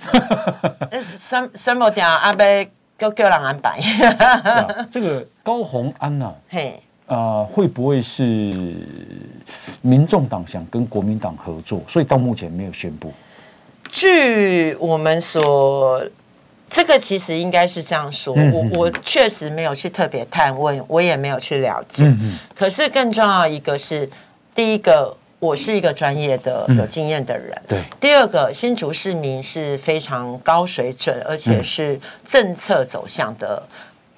[1.20, 2.44] 双双不调阿伯
[3.02, 3.80] 叫叫人安排，
[4.92, 6.80] 这个高虹安呐、啊，嘿。
[7.08, 8.24] 啊、呃，会不会是
[9.82, 13.12] 民众党想跟国民党合作，所以到目前没有宣布？
[13.92, 16.02] 据我们所，
[16.70, 18.34] 这个其实应该是这样说。
[18.38, 22.06] 嗯、我我确实没有去特别探问，我也没有去了解。
[22.06, 24.10] 嗯嗯，可是更重要一个是，
[24.56, 27.52] 第一个，我是一个专业的、有经验的人。
[27.54, 27.84] 嗯、对。
[28.00, 33.62] 第二个，新竹市民是非常高水准，而且是政策走向的。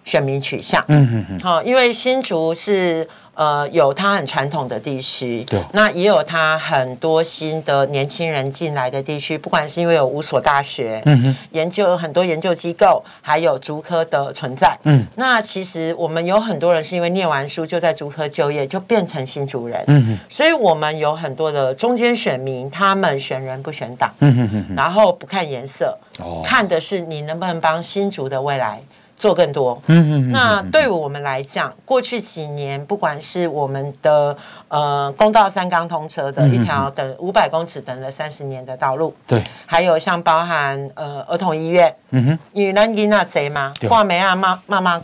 [0.05, 28.81] 选民取向，嗯嗯嗯，好，因为新竹是呃有它很传统的地区，对，那也有它很多新的年轻人进来的地区，不管是因为有五所大学，嗯哼，研究很多研究机构，还有竹科的存在，嗯，那其实我们有很多人是因为念完书就在竹科就业，就变成新竹人，嗯哼，所以我们有很多的中间选民，他们选人不选党，嗯哼哼，然后不看颜色，哦，看的是你能不能帮新竹的未来。
[29.17, 34.35] 做更多，嗯嗯那对于我们来讲，过去几年，不管是我们的
[34.67, 45.01] 呃公道三钢通车的一条等五百公尺等了三十年的道路，对，还有像包含呃儿童医院，嗯哼，因为咱囡仔多嘛，画眉啊妈妈妈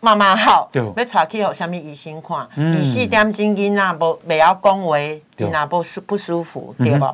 [0.00, 4.96] 妈妈好，对，要带去有啥物医生看，二四点钟囡仔不不要讲话，
[5.36, 7.06] 囡仔不舒不舒服，对不？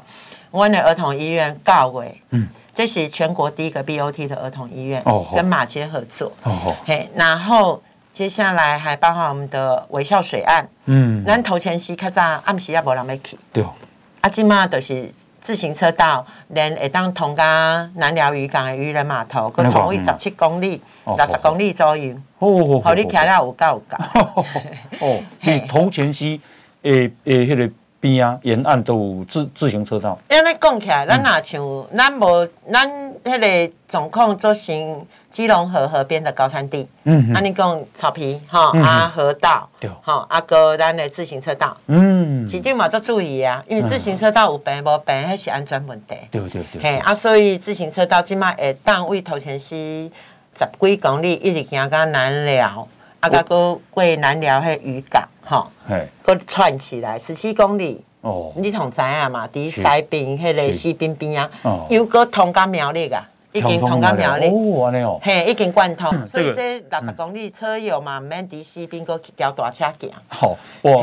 [0.51, 2.49] 我的儿童医院到位，嗯。
[2.79, 5.03] 这是全国第一个 BOT 的儿童医院，
[5.35, 6.31] 跟马偕合作。
[6.45, 10.65] 哦嘿，然后接下来还包括我们的微笑水岸。
[10.85, 13.37] 嗯，咱头前溪较早暗时也无人要去。
[13.53, 13.65] 对。
[14.21, 15.11] 啊，今嘛就是
[15.41, 22.15] 自行车道，连会当通甲南寮渔港的渔人码头，佮同一十七公里、六十公里左右。
[22.39, 23.97] 哦，好，你骑了有够有够。
[25.01, 26.41] 哦， 你头前溪
[26.83, 27.69] 诶诶，迄个。
[28.01, 30.19] 边啊，沿岸都有自自行车道。
[30.31, 32.89] 因为讲起来，咱若像咱无咱
[33.25, 36.89] 迄个总控做成基隆河河边的高山地。
[37.05, 37.33] 嗯。
[37.35, 39.69] 安尼讲草皮哈啊河道。
[39.81, 39.91] 对。
[40.03, 41.77] 哈啊个咱的自行车道。
[41.87, 42.49] 嗯。
[42.49, 46.15] 一定嘛要注意啊，因为自行车道有病无病，迄是安全问题。
[46.31, 46.83] 对对对。
[46.83, 49.75] 嘿啊，所以自行车道即马会当位头前是
[50.57, 52.87] 十几公里一直行到南寮，
[53.21, 55.29] 啊个过过南寮迄渔港。
[55.49, 55.67] 哈，
[56.23, 59.49] 个串起来十七公里，哦，你同知影嘛？
[59.49, 64.49] 伫西边迄个西边边啊，又个通甲苗栗啊，已经通甲苗栗。
[64.49, 70.11] 哦，安尼哦，嘿，已经贯通，所以这六十公里车友嘛，免伫西边个交大车行。
[70.29, 71.03] 好，我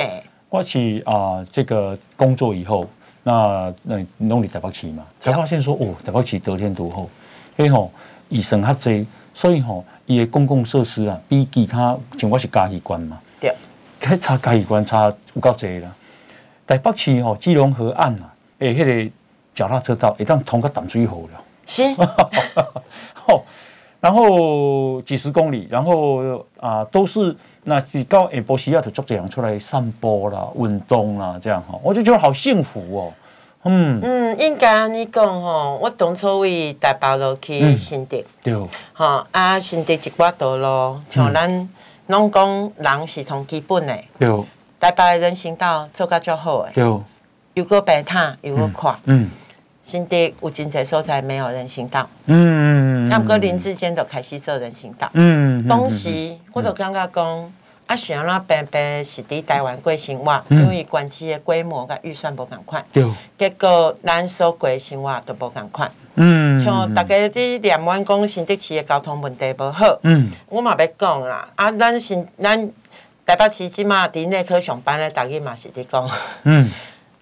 [0.50, 2.88] 我是啊，这个工作以后，
[3.24, 7.10] 那那拢伫台北市嘛，才发现说哦，台北市得天独厚，
[7.58, 7.92] 嘿吼，
[8.30, 13.20] 医生较济，所以吼，伊个公共设施啊，比其他像我是嘉义县嘛，
[14.06, 15.92] 对，较差嘉义县差有够济啦。
[16.68, 19.12] 台北市吼，基隆河岸啊，诶，迄个
[19.54, 21.42] 脚踏车道会当通个淡水河了。
[21.66, 21.84] 是，
[24.00, 33.14] 然后几十公里，然后啊，都是那是到下晡时啊，就足济人出来散步啦、运动啦，这样哈，我就觉得好幸福哦。
[33.68, 38.56] 嗯嗯，应该你讲吼，我当初为台北路去新竹，对，
[38.94, 41.70] 哈啊，新竹一寡道路，像咱
[42.08, 44.44] 拢讲人是从基本的，对。
[44.80, 47.04] 台北的人行道做甲足好诶，有，
[47.56, 48.96] 又个白塔，有个宽。
[49.06, 49.28] 嗯，
[49.84, 52.08] 新地有真侪所在没有人行道。
[52.28, 55.10] 嗯嗯，那么过林志坚就开始做人行道。
[55.14, 57.54] 嗯，当时我就感觉讲，
[57.88, 62.84] 啊，想那边边是伫台湾过生活，因为关系的规模甲预算无共款。
[63.38, 65.92] 结果咱所过生活都无共款。
[66.16, 66.60] 嗯。
[66.60, 70.00] 像大家伫念完讲新德市的交通问题无好。
[70.04, 70.32] 嗯。
[70.48, 72.72] 我嘛要讲啦，啊，咱新咱。
[73.28, 76.08] 台北市即马伫内科上班咧，逐家嘛是伫讲，
[76.44, 76.70] 嗯，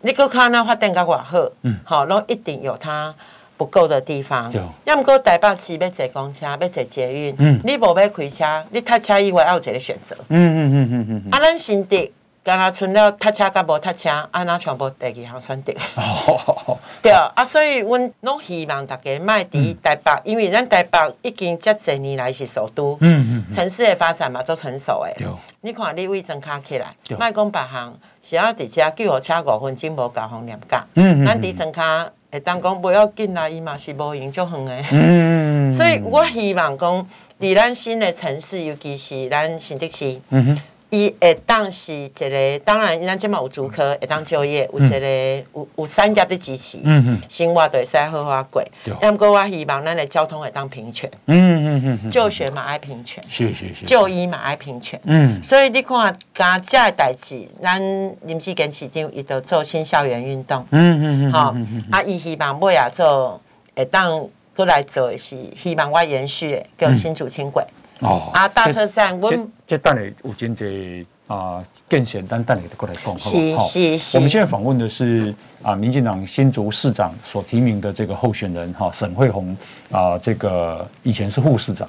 [0.01, 3.15] 你阁看那发展甲偌好，嗯，好，拢一定有它
[3.57, 4.51] 不够的地方。
[4.51, 10.15] 有，要毋过台北市要坐公车，要坐捷运，嗯，你无要开车，你搭车以外还有一个选择。
[10.29, 11.31] 嗯嗯嗯嗯嗯。
[11.31, 11.95] 啊，咱新竹，
[12.43, 15.73] 干那剩了搭车甲无搭车，啊，那全部第二项选择。
[15.95, 25.15] 哦，对啊，所以阮拢希望大家卖伫台北，因为咱台北已经遮侪年来是首都，嗯嗯，城市的发展嘛，足成熟诶。
[25.61, 30.83] 你看，你位增卡起来，卖讲别行，是要伫遮救护车五分钟无交通念价。
[30.95, 31.25] 嗯嗯。
[31.25, 34.85] 咱伫增卡会当讲不要紧啦，伊嘛是无用足远诶。
[34.91, 35.69] 嗯。
[35.71, 37.07] 所以我希望讲，
[37.39, 40.19] 伫咱新的城市，尤其是咱新德市。
[40.31, 40.61] 嗯哼。
[40.93, 48.63] 伊会当是一个，当然咱即嘛有主科会当就业，有一个有有产业的支持，嗯嗯生活就会使好好过。
[49.01, 57.81] 要毋过我希望咱的交通会当平权，嗯嗯嗯，就学嘛爱平权，是是是，就医嘛爱平权，嗯，所以你看，加这个代志，咱
[58.27, 61.55] 林志坚市长伊都做新校园运动，嗯嗯嗯，好，
[61.89, 63.41] 啊，伊希望尾啊做
[63.75, 67.65] 会当过来做的是希望我延续的叫新竹轻轨。
[67.99, 69.33] 哦，啊，大车站，我
[69.65, 73.17] 这等下有真济啊，更简单，等下过来讲？
[73.17, 74.17] 是是是。
[74.17, 79.55] 我们现在访问的是啊，民进党新竹市长所提名的这个候选人哈，沈惠虹
[79.91, 81.87] 啊，这个以前是副市长。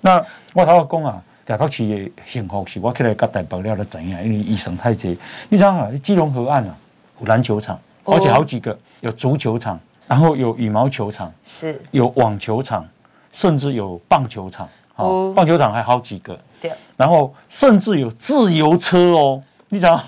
[0.00, 4.22] 那我头要讲啊，台北市的幸福是我起来甲台北了的怎样？
[4.22, 6.76] 因为医生太济，你知道啊，基隆河岸啊，
[7.20, 12.86] 有篮球场，而且好几个，有足球场，然后有羽毛球场，是，有网球场，
[13.32, 14.68] 甚至有棒球场。
[14.94, 20.04] 好，棒球场还好几个，对，然后甚至有自由车哦，你知道吗？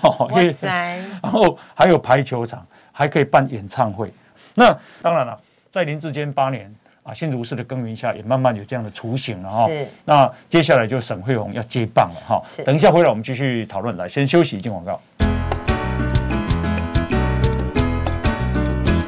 [1.21, 4.09] 然后还有排球场，还可以办演唱会。
[4.53, 5.37] 那当然了，
[5.69, 6.73] 在林志坚八年
[7.03, 9.67] 啊，新竹市的耕耘下，也慢慢有这样的雏形了哈。
[9.67, 9.85] 是。
[10.05, 12.41] 那接下来就沈慧虹要接棒了哈。
[12.55, 12.63] 是。
[12.63, 15.01] 等一下回来我们继续讨论，来先休息一，进广告。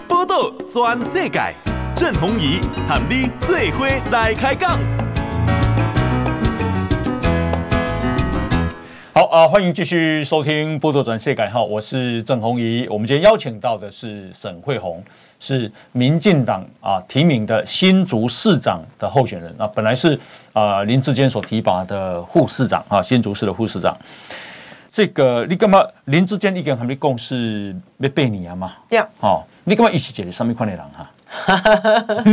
[0.09, 1.39] 报道全世界，
[1.95, 4.77] 郑弘仪喊你最伙来开讲。
[9.19, 12.87] 好啊，欢迎继续收听《波多转世改号》，我是郑红怡。
[12.89, 15.03] 我们今天邀请到的是沈慧红，
[15.41, 20.17] 是民进党啊提名的新竹市长的候选人啊，本来是
[20.53, 23.93] 啊林志坚所提拔的副市长啊，新竹市的副市长。
[24.89, 25.83] 这个你干嘛？
[26.05, 28.71] 林志坚已经还没共事要八年嘛？
[28.89, 29.01] 对。
[29.19, 31.11] 哦，你干嘛一起解决上面款的人哈？
[31.27, 32.23] 哈哈哈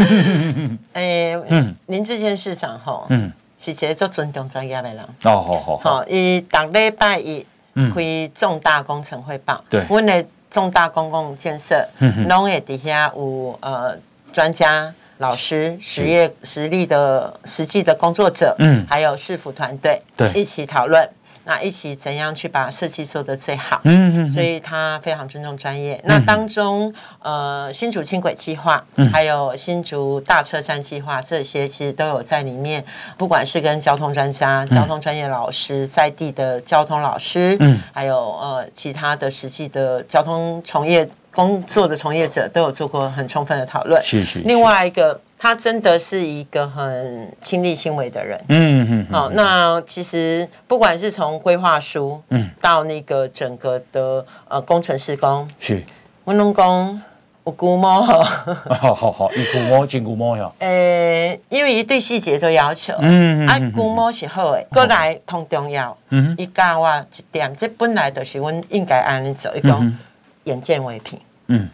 [0.93, 3.33] 哎嗯，林志坚市长哈，嗯。
[3.75, 5.03] 是一个做尊重专业的人。
[5.25, 6.05] 哦，好好好。
[6.07, 9.63] 伊逐礼拜一开重大工程汇报。
[9.69, 9.85] 对。
[9.89, 11.87] 阮的重大公共建设，
[12.29, 13.97] 拢会底下有呃
[14.33, 21.07] 专家、老师、实业实力的实际的工作者，嗯，还有市府团队，对，一起讨论。
[21.49, 23.81] 那一起怎样去把设计做得最好？
[23.85, 26.01] 嗯嗯，所以他非常尊重专业。
[26.05, 26.93] 那当中，
[27.23, 32.85] 呃，新竹轻轨计划，还有新竹大车站计划，这些其实都有在里面。
[33.17, 44.03] 不管是跟交通专家、交通专业老师、在地的交通老师，嗯，还有呃其他的实际的交通从业工作的从业者，都有做过很充分的讨论。
[44.03, 44.41] 是是。
[44.41, 45.21] 另外一个。
[45.39, 48.41] 他真的是一个很亲力亲为的人。
[48.49, 49.07] 嗯嗯。
[49.13, 55.83] 好，那其实不管是从规划书，嗯，到那个整个的呃工程施工，是，
[56.25, 57.01] 温龙工。
[57.45, 58.25] 我估摸哈，
[58.75, 60.51] 好好好，一估摸真估摸呀。
[60.59, 69.97] 诶，因为伊对细节做要求，嗯嗯，啊估摸是好诶，过来同重要，嗯，伊教我一点，这本来就是阮应该安尼做，伊讲
[70.43, 71.69] 眼见为凭，嗯，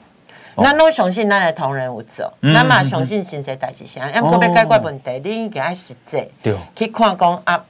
[0.57, 6.25] 咱拢相信咱的同仁有做，咱嘛相信真侪代志啥，要个要解决问题，你应该爱实际，
[6.75, 7.65] 去看讲啊，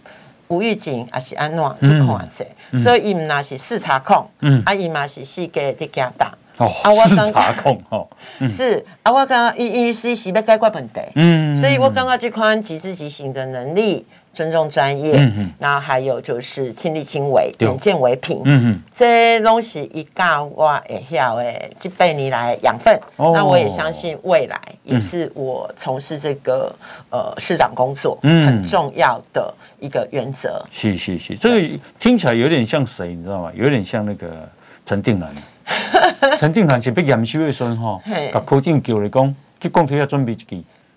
[0.48, 6.32] 无预警还是安怎去看者，所以伊毋那是视察控，嗯，啊伊嘛是世界的家大。
[6.58, 6.70] 哦，
[7.08, 8.06] 视察控哦，
[8.46, 26.74] 是啊，我刚刚伊伊是是要解决问题，嗯，所以我刚刚即款即知即行的能力，尊重专业，嗯，然后还有就是亲力亲为，眼见为凭，嗯嗯，这东西一教我会晓诶，这辈你来养分，那我也相信未来也是我从事这个
[27.10, 30.64] 呃市长工作很重要的一个原则。
[30.70, 33.52] 是是是，这个听起来有点像谁，你知道吗？
[33.54, 34.48] 有点像那个
[34.86, 35.28] 陈定南。
[36.38, 38.02] 陈定南是被验收的时候，哈，
[38.32, 40.44] 把科长叫来讲，去工体要准备一支，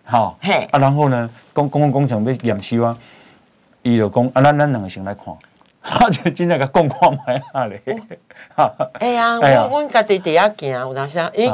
[0.03, 0.35] 哈，
[0.71, 2.97] 啊，然后呢，公公共工程要验收啊，
[3.85, 5.25] 伊就讲，啊，咱咱两个先来看，
[5.79, 7.79] 哈， 就真正甲讲看卖下咧，
[8.57, 11.51] 哈，哎呀，我我家己底下行，有当时啊，因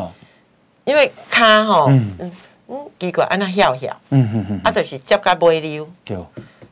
[0.85, 2.31] 因为卡吼，嗯。
[2.73, 6.17] 嗯，奇怪，安那翘翘，嗯嗯嗯，啊，就是接甲尾溜，对。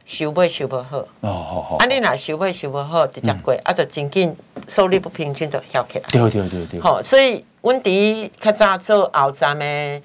[0.05, 4.33] 收尾收不好，哦好好，啊你若收尾收不好，直接过，啊就真紧
[4.69, 6.05] 受力不平均就翘起来。
[6.09, 6.79] 对对对对。
[6.79, 10.01] 好，所以阮伫较早做后站的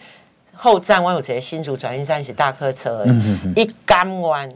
[0.52, 3.06] 后站，我有一个新竹转运站是大客车，
[3.56, 4.50] 伊甘愿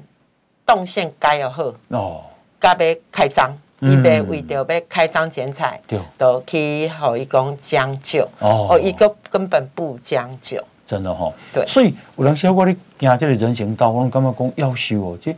[0.69, 2.21] 动线改又好，哦，
[2.61, 3.51] 甲要开张，
[3.81, 10.63] 伊要为着要开张剪彩，对，都去互伊讲将就，哦，伊个根本不将就。
[10.87, 15.35] 真的吼，对，所以有人说我咧行这个人行道，我拢感觉讲要修哦，这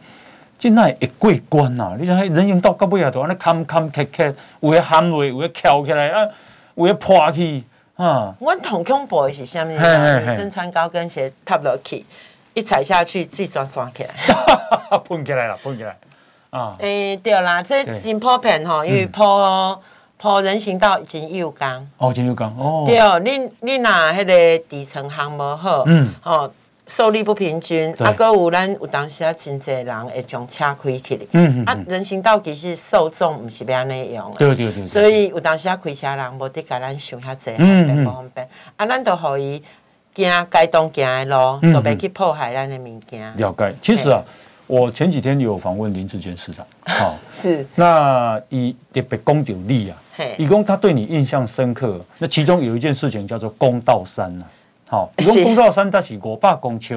[0.59, 1.97] 这那会过关呐？
[1.99, 6.28] 你像人行道到尾啊，都安尼坎坎坷坷，有诶陷落，有诶翘起来啊，
[6.74, 7.62] 有诶破去
[7.95, 8.35] 啊。
[8.41, 9.68] 阮同恐怖的是啥物？
[9.68, 9.78] 女
[10.37, 12.05] 生穿高跟鞋踏落去，
[12.61, 14.14] 一踩下去，水抓抓起来，
[15.04, 15.96] 碰起来了，碰起来。
[16.50, 16.76] 啊！
[16.80, 19.22] 诶，对啦，这真普遍吼，因为铺。
[20.22, 21.88] 铺人行道真有工。
[21.96, 22.84] 哦，真有工哦。
[22.86, 26.52] 对哦，你你那迄个底层行无好，嗯，哦，
[26.86, 38.46] 受力不平均，啊，搁有咱有当时啊，真侪人会将车开起来，嗯嗯，啊，人行道其实受众毋是要安尼用，对对对，所以有当时啊，开车人无得甲咱想遐济，方便不方便？
[38.76, 39.64] 啊，咱都互伊
[40.14, 43.36] 行该当行的路，都别去破坏咱的物件。
[43.36, 44.22] 了解，其实啊。
[44.66, 49.98] 我前几天有访问林志坚市长，好，是，那以特别公有利啊，
[50.38, 54.44] 以公他对你印象深刻，那其中有一件事情叫做公道山呐，
[54.86, 56.96] 好，以公公道山它是五百公尺，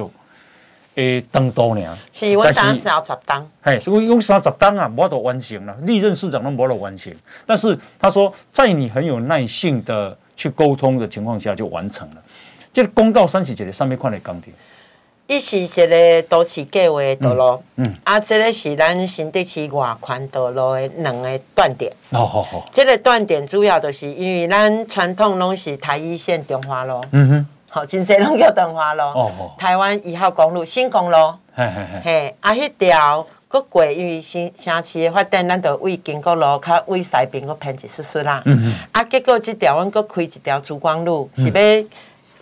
[0.94, 7.12] 诶，登多年，是我当时要十当，嘿，所以用三十当啊，无法完成了，历任市长都无得完成，
[7.44, 12.22] 但是他说在你很有耐性的去沟通的情况下就完成了，
[12.74, 14.52] 这个公道三是一个上面看的钢铁。
[15.26, 21.90] 伊是一个都市计划的道路，嗯，嗯啊，这个是咱新德市外环道路的两个断点。
[22.10, 22.68] 哦，好好。
[22.70, 29.02] 这个断点主要就是因为咱传统拢是台一线中华路，嗯哼，好，真侪拢叫中华路。
[29.02, 29.52] 哦哦。
[29.56, 31.16] 台湾一号公路新公路，
[31.54, 32.00] 嘿嘿嘿。
[32.04, 38.42] 嘿，啊，迄条阁过，因为新城市的发展，咱就为经过路较为西边个偏一疏疏啦。
[38.44, 38.74] 嗯嗯。
[38.92, 41.88] 啊，结果即条阮阁开一条珠光路，是要。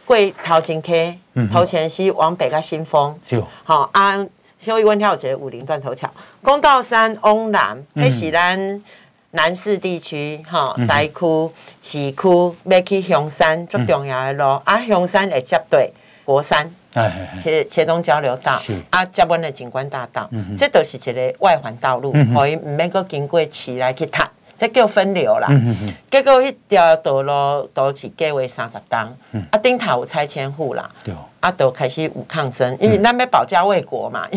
[0.05, 1.19] 过头前溪，
[1.53, 3.19] 头前溪往北个新丰，
[3.65, 4.15] 好啊，
[4.59, 6.11] 所以阮遐有一个武陵断头桥，
[6.43, 8.83] 公道山往南，迄是咱
[9.31, 11.51] 南市地区，吼，西区、
[11.81, 15.91] 市区要去香山最重要的路，啊，香山会接对
[16.25, 16.69] 国山，
[17.41, 24.29] 切切东交流道，啊，接阮的景观大道，这都是一个外环道路，可以毋免阁经过市来去塔。
[24.63, 31.13] 这叫分流啦，嗯、哼哼结果迄条道路都是计划三十档，嗯、啊顶头有拆迁户啦，对。
[31.41, 34.29] 啊都开始有抗争，因为咱要保家卫国嘛，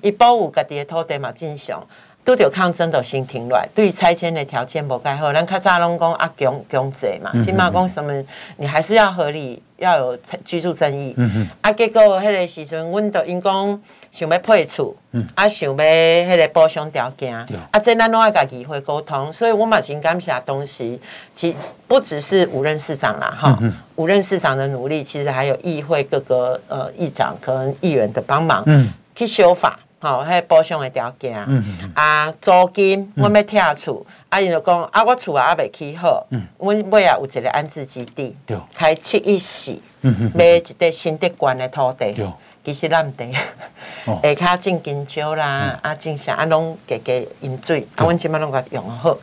[0.00, 1.84] 伊、嗯、保有家己的土地嘛正常，
[2.24, 8.24] 拄着抗争就先停落来，对拆迁的条件无介好，咱较早拢讲啊强强制嘛，起码讲什么，
[8.58, 13.82] 你还是要合理，要有居住正义，嗯、哼啊结果迄个时阵，阮都因讲。
[14.12, 17.56] 想要配厝，嗯、啊，想要迄个补偿条件，对。
[17.70, 21.00] 啊，这咱拢爱家议会沟通，所以我嘛真感谢东西，
[21.34, 21.56] 其
[21.88, 42.26] 不只是五任市长啦，哈、嗯，五任市长的努力，其实还有议会各个呃议长跟议员的帮忙，嗯，去修法，吼，迄补偿的条件，嗯嗯啊，租金，阮要拆厝，啊，伊就讲，啊，我厝啊还未起好，嗯，阮尾啊有一个安置基地，对，开七亿四，嗯嗯，买一块新德关的土地，对，
[42.64, 43.32] 其实咱地，
[44.38, 49.16] 下骹种香蕉啦，啊，种啥啊，拢加加饮水，啊，阮即摆拢甲用好，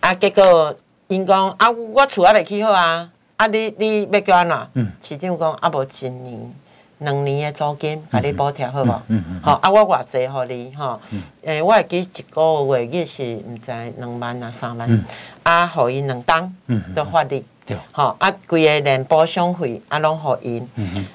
[0.00, 0.74] 啊，结果
[1.08, 4.68] 因讲，啊，我厝还未起好啊，啊，你你要叫安怎？
[4.74, 6.52] 嗯，市长讲，啊，无一年。
[6.98, 9.02] 两年的租金，甲你补贴好无？
[9.42, 10.98] 好、啊，我偌济互你吼？
[11.42, 15.04] 诶、我会记一个月月是毋知两万啊三万，嗯、
[15.42, 16.50] 啊，互伊两当
[16.94, 17.44] 都发你，
[17.92, 20.68] 吼、啊，规个连补偿费啊拢互因，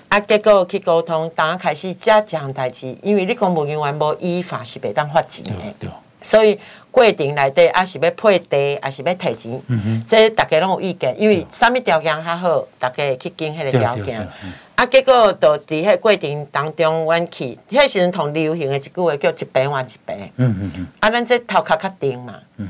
[0.08, 5.88] 啊，结果去沟通，当开始遮一项代志，因为你公务员无依法是袂当发钱的，
[6.22, 6.60] 所以
[6.92, 14.28] 过程内底啊是要配地，啊是要提钱，嗯嗯、这大家拢有意见，因为啥物条件较好，大家去经迄个条件。
[14.76, 20.32] 啊，结果就伫迄过程当中，阮去，迄时阵同流行的一句话叫一坪换一坪。
[20.38, 20.88] 嗯嗯嗯。
[21.02, 22.36] 啊，咱这头壳较定嘛。
[22.56, 22.70] 嗯。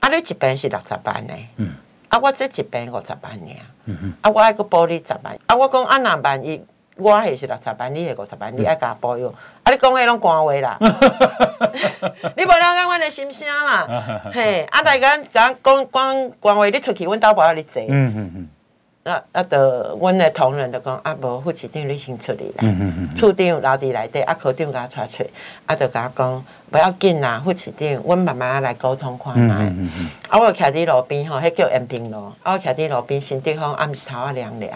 [0.00, 1.32] 啊，你一坪是六十万的。
[1.56, 1.72] 嗯。
[2.08, 3.38] 啊，我这一边五十万尔。
[3.86, 4.12] 嗯嗯。
[4.20, 5.38] 啊，我爱个补你十万。
[5.46, 6.64] 啊，我讲啊，若万一
[6.96, 9.34] 我迄是六十万，你迄五十万，你爱甲我补哟。
[9.62, 10.78] 啊，你讲迄拢官话啦。
[12.36, 13.86] 你无了解阮的心声啦。
[14.32, 17.82] 嘿，啊，大家讲讲讲官话，你出去，阮兜无你坐。
[17.82, 18.45] 嗯嗯嗯。
[19.06, 19.42] 啊啊！
[19.44, 22.54] 的，阮的同仁就讲啊，无副市长你先出嚟啦。
[22.58, 23.16] 嗯嗯嗯。
[23.16, 25.24] 处长留伫内底，啊，科长甲我带出，
[25.64, 29.52] 啊，就甲我讲不要紧啦，副市长，阮慢慢来沟通看觅。
[29.52, 32.32] 嗯嗯啊，我徛伫路边吼，迄叫延平路。
[32.42, 34.72] 啊，我徛伫路边，新地方暗时头啊凉凉。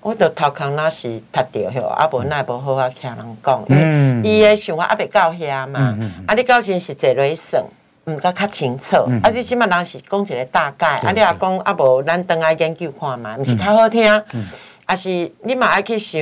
[0.00, 3.64] 我着头壳那是塌着吼，啊，无那无好啊，听人讲。
[3.68, 4.24] 嗯。
[4.24, 5.96] 伊的想法还未到遐嘛。
[6.00, 7.62] 嗯啊，你到时是坐落去算。
[8.04, 9.30] 毋较较清楚，嗯、啊！
[9.30, 11.12] 你即马人是讲一个大概，啊！
[11.12, 16.20] 你若讲啊无，咱当来研究看嘛，毋是较好听，啊、嗯、是你嘛爱去想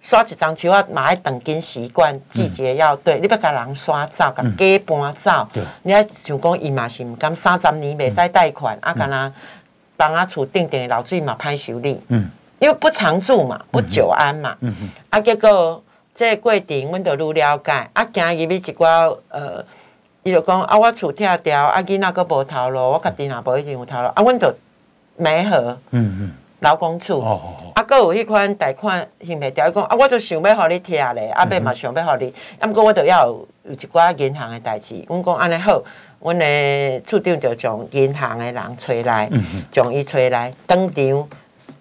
[0.00, 9.32] 刷一张树啊，嘛爱等紧习惯季节要对，嗯、你要甲人刷走，甲鸡搬走，嗯、你爱想讲伊嘛是毋甘三十年袂使贷款，嗯、啊，干若
[9.96, 12.28] 帮啊厝顶顶漏水嘛歹修理，嗯，
[12.58, 15.80] 因为不常住嘛，不久安嘛，嗯嗯，啊，结果
[16.16, 19.64] 这个过程阮着愈了解，啊，今日咪一寡呃。
[20.26, 24.52] 伊就讲啊，我厝拆掉，啊囡仔阁无头路，我家己若无一定有头路，啊，阮就
[25.16, 35.80] 媒合，嗯嗯，劳工处，哦哦啊，阁有迄款贷款还袂掉，伊讲啊，我就想要互你拆咧，啊，尾嘛想要互你，啊，毋过我就要有有一寡银行诶代志，阮讲安尼好，
[36.18, 39.30] 阮诶处长就将银行诶人找来，
[39.70, 41.28] 将伊找来当场。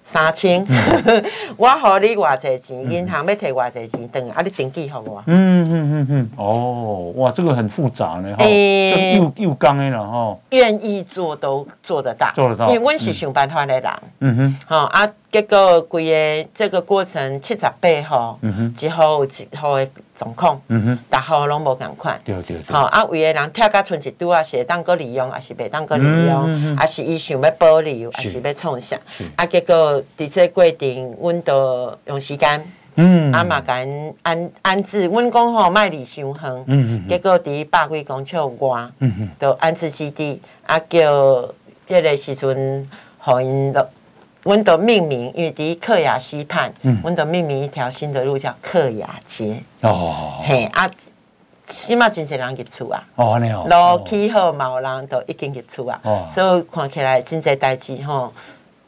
[0.05, 0.65] 三千，
[1.57, 5.23] 我互你偌济钱，银行要摕偌济钱，等啊，你登记互我。
[5.25, 10.37] 嗯嗯嗯嗯，哦，哇，这个很复杂呢，哈，又又刚的了哈。
[10.51, 13.91] 愿意做都做得到，做得到，因为阮是想办法的人。
[14.19, 14.35] 嗯。
[14.35, 16.05] 哼，好啊，结果规
[16.43, 19.87] 个这个过程七十八号，嗯哼，一号一号的
[20.17, 22.19] 状况，嗯哼，逐号拢无共款。
[22.23, 22.75] 对对对。
[22.75, 28.97] 好啊，为个人拆甲剩一拄啊，是会当阁利用，也是袂当阁利用，啊是伊想要保留，啊是要创啥？
[29.35, 41.53] 啊，结果伫这过程，阮都用时间，嗯，啊嘛甲因安安置，阮讲吼卖离伤远，嗯嗯，结果伫百几公尺外，嗯嗯，都安置基地，啊叫
[41.87, 42.89] 这个时阵，
[43.19, 43.87] 互因落。
[44.45, 46.71] 阮都命名，因为伫克雅溪畔，
[47.01, 49.59] 阮都命名一条新的路叫克雅街。
[49.81, 50.87] 哦，嘿啊，
[51.65, 53.03] 起码真侪人入厝啊。
[53.15, 53.65] 哦，安尼哦。
[53.67, 55.99] 路起好，嘛有人都已经入厝啊。
[56.03, 56.27] 哦。
[56.29, 58.31] 所以看起来真侪代志吼，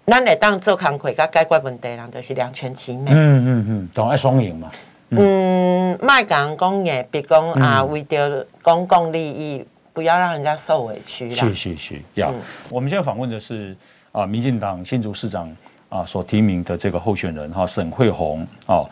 [0.05, 3.09] 咱会当做工课，甲解决问题，人都是两全其美。
[3.11, 4.69] 嗯嗯嗯，都爱双赢嘛。
[5.09, 11.37] 嗯，卖讲公业，别讲啊，为着公共利益，不要让人家受委屈啦。
[11.37, 12.31] 是是是，要。
[12.69, 13.75] 我们现在访问的是。
[14.17, 15.55] 啊，民进党新竹市长
[15.89, 18.83] 啊所提名的这个候选人哈、啊，沈惠虹啊，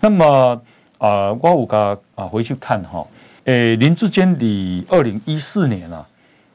[0.00, 0.60] 那么
[0.98, 3.06] 啊，我五个啊回去看哈，
[3.44, 6.04] 诶，林志坚的二零一四年啊，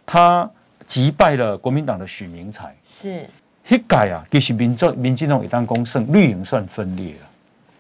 [0.05, 0.49] 他
[0.85, 3.25] 击败了国民党的许明才，是，
[3.69, 7.19] 一改啊，其实民众民进党一旦攻胜，绿营算分裂了，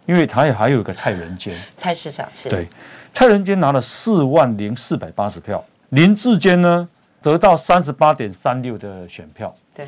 [0.05, 2.65] 因为他也还有一个蔡仁坚，蔡市长是，对，
[3.13, 6.87] 蔡仁坚拿了四万零四百八十票，林志坚呢
[7.21, 9.85] 得到三十八点三六的选票，对。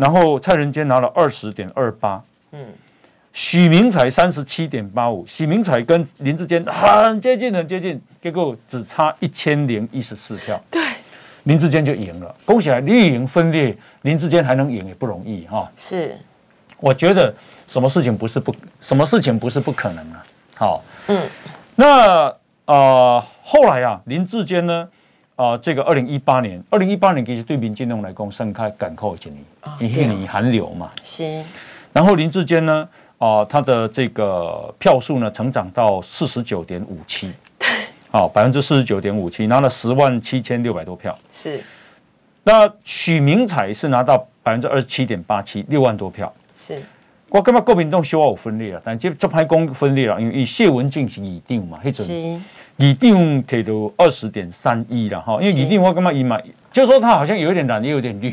[0.00, 2.64] 然后蔡仁坚拿了二十点二八，嗯，
[3.34, 10.82] 许明才三十七点八五，许明才跟林志坚很接近，很接近，结果只差一千零一十四票，对，
[11.42, 12.34] 林志坚就赢了。
[12.46, 15.70] 恭喜啊，绿营分裂，林志坚还能赢也不容易哈。
[15.76, 16.16] 是，
[16.78, 17.34] 我觉得
[17.68, 20.24] 什么事情不是不，什么事情不是不可能啊。
[20.56, 21.28] 好，嗯，
[21.76, 22.34] 那
[22.64, 24.88] 呃后来啊，林志坚呢？
[25.40, 29.42] 啊，这个二零一八年，二零一八年其实对民进党来讲，盛开赶扣几年，
[29.80, 30.90] 一年寒流嘛。
[31.02, 31.42] 是。
[31.94, 32.86] 然后林志坚呢，
[33.16, 37.32] 啊，他的这个票数呢，成长到四十九点五七。
[38.10, 41.18] 好，百分之四十九点五七，拿了十万七千六百多票。
[41.32, 41.58] 是。
[42.42, 46.30] 那许明采是拿到百分之二十七点八七，六万多票。
[46.54, 46.82] 是。
[47.30, 52.44] 我感觉国民党小有分裂了，但这这派讲分裂了，因为谢文进是议长嘛，迄阵
[52.80, 56.40] 议长提到二十点三一了哈，因为李定我感觉伊嘛，
[56.72, 58.32] 就是说他好像有一点蓝，也有点绿，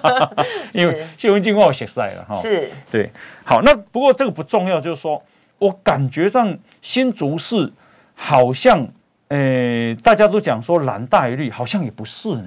[0.72, 2.40] 因为谢文进我有熟悉了哈。
[2.40, 3.10] 是，对，
[3.44, 5.22] 好，那不过这个不重要，就是说
[5.58, 7.70] 我感觉上新竹市
[8.14, 8.86] 好像，
[9.28, 12.44] 诶、呃，大家都讲说蓝大于绿，好像也不是呢。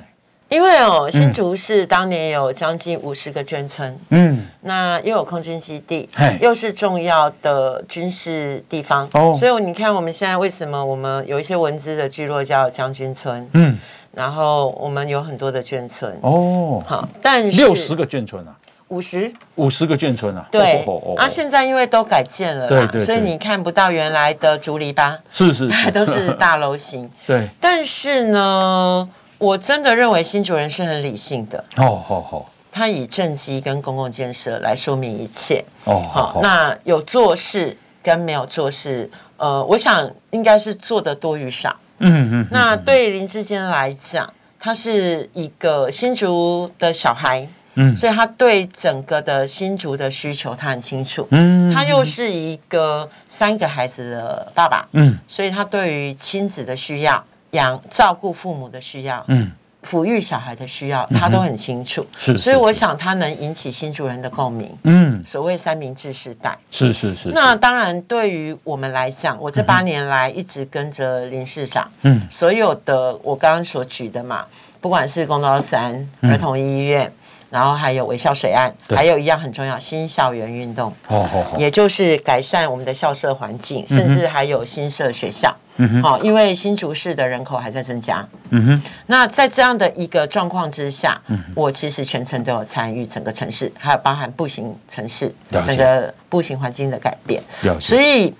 [0.49, 6.09] 因为哦，新竹市当年有将近五十个眷村，嗯，那又有空军基地，
[6.41, 13.77] 又是重要的军事地方，哦，所以你看我们现在为什么我们有一些文资的聚落叫将军村，嗯，
[14.11, 18.55] 然后我们有很多的眷村，哦，好，但是六十个眷村啊，
[18.87, 19.31] 五十？
[19.53, 20.83] 五十个眷村啊，对，
[21.15, 29.07] 啊，现在因为都改建了，对对，所以你看不到原来的竹篱笆，是是， 都是大楼型，对，但是呢。
[29.39, 31.57] 我真的认为新竹人是很理性的。
[31.77, 35.63] 哦，好好，他以政绩跟公共建设来说明一切。
[35.85, 57.23] 哦，好，那有做事跟没有做事，呃，我想应该是做的多与少，嗯嗯，那对林志坚来讲，他是一个新竹的小孩，嗯，所以他对整个的新竹的需求他很清楚，嗯，他又是一个三个孩子的爸爸，嗯，所以他对于亲子的需要。
[57.51, 59.51] 养照顾父母的需要，嗯，
[59.83, 62.05] 抚育小孩的需要，他都很清楚。
[62.17, 64.71] 是，所以我想他能引起新主人的共鸣。
[64.83, 67.29] 嗯，所谓三明治时代，是是是。
[67.29, 74.45] 那当然，对于我们来讲，我这八年来一直跟着林市长，嗯，所有的我刚刚所举的嘛，
[74.79, 77.11] 不管是公道三儿童医院，
[77.49, 85.55] 然后还有微笑水岸，还有一样很重要，新校园运动，哦哦，也就是改善我们的校舍环境，甚至还有新设学校。
[85.79, 88.25] 嗯好，因为新竹市的人口还在增加。
[88.49, 95.33] 嗯哼，那在这样的一个状况之下，嗯，我其实全程都有参与整个城市，还有包含步行城市
[95.65, 97.41] 整个步行环境的改变。
[97.79, 98.33] 所以，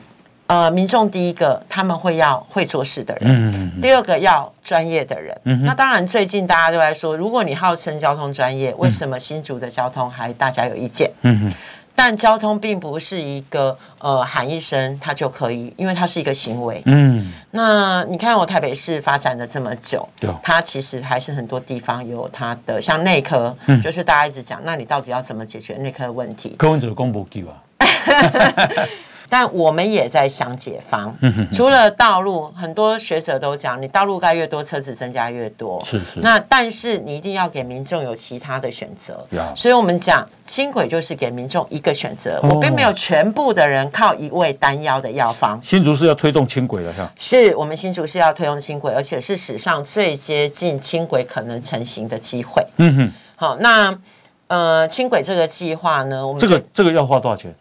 [0.48, 5.36] 呃，民众第一个他们会要会做事的人，嗯嗯，第二个要专业的人。
[5.46, 11.10] 嗯，那当然，最近大家都在说，如果你号称交通专业，为什么新竹的交通还大家有意见？
[11.22, 11.54] 嗯哼。
[12.02, 16.82] 但交通并不是一个呃喊一声它就可以，因为它是一个行为。
[16.86, 26.56] 嗯，那你看我台北市发展了这么久，对，它其实还是很多地方有它的，像内科，嗯，就是大家一直讲，那你到底要怎么解决内科的问题？
[26.58, 27.52] 柯文哲公布给啊。
[29.30, 31.16] 但我们也在想解方，
[31.54, 35.80] 除了道路，很多学者都讲，你道路盖越多，车子增加越多。
[35.86, 36.20] 是是。
[36.20, 39.26] 那但是你一定要给民众有其他的选择。
[39.56, 45.60] 所以我们讲轻轨就是给民众一个选择，我并没有全部的人靠一味单腰的药方。
[45.64, 46.94] 新竹是要推动轻轨的？
[47.16, 52.66] 是我们新竹是要推动轻轨，而且是史上最接近轻轨可能成型的机会。
[52.78, 53.12] 嗯哼。
[53.36, 53.96] 好，那
[54.48, 57.54] 呃，轻轨这个计划呢，我们这个这个要花多少钱？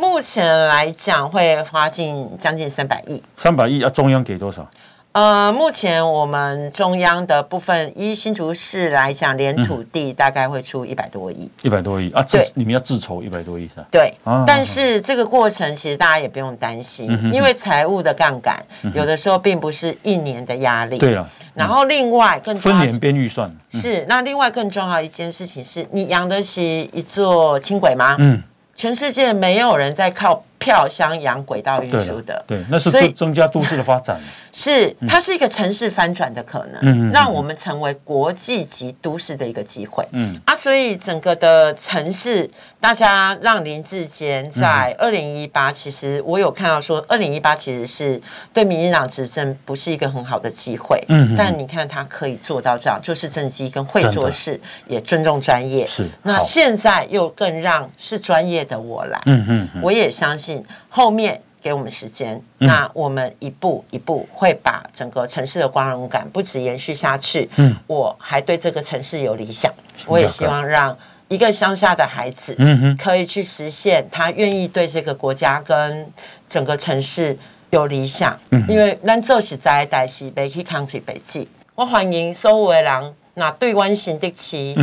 [0.00, 4.64] 目前来讲会花近将近三百亿，三百亿啊，中央给多少？
[5.10, 13.86] 呃，目前我们中央的部分，依新竹市来讲，连土地大概会出一百多亿，一百多亿啊，对，你们要自筹一百多亿是吧？
[13.90, 14.14] 对，
[14.46, 18.56] 但是这个过程其实大家也不用担心，因为财务的杠杆
[18.94, 21.28] 有的时候并不是一年的压力，对啊。
[21.54, 28.14] 然后另外更分年编预算是，那另外更重要一件事情是你养得起一座轻轨吗？
[28.20, 28.40] 嗯。
[28.78, 34.20] 全世界没有人在靠票箱养轨道运输的，对，那是增增加都市的发展。
[34.52, 40.40] 是，它是一个城市翻转的可能，嗯，让我们成为国际级都市的一个机会，嗯。
[40.46, 42.50] 啊，所以整个的城市，
[42.80, 48.20] 大家让林志坚在二零一八，其实我有看到说，二零一八其实是
[48.52, 56.08] 对民进党执政不是一个很好的机会，嗯，但你看他可以做到这样，就是政绩跟会做事，也尊重专业，是。
[56.22, 60.47] 那现在又更让是专业的我来，嗯嗯，我也相信
[60.88, 61.40] 后面。
[61.60, 67.50] 给我们时间，那我们一步一步会把整个城市的光荣感不止延续下去。
[67.56, 69.70] 嗯，我还对这个城市有理想，
[70.06, 70.96] 我也希望让
[71.26, 76.08] 一个乡下的孩子，嗯可以去实现他愿意对这个国家跟
[76.48, 77.36] 整个城市
[77.70, 78.38] 有理想。
[78.50, 81.48] 嗯，因为咱做实在的代志，别去扛嘴北记。
[81.74, 83.14] 我欢迎所有的人。
[83.38, 84.76] 那对阮新的期，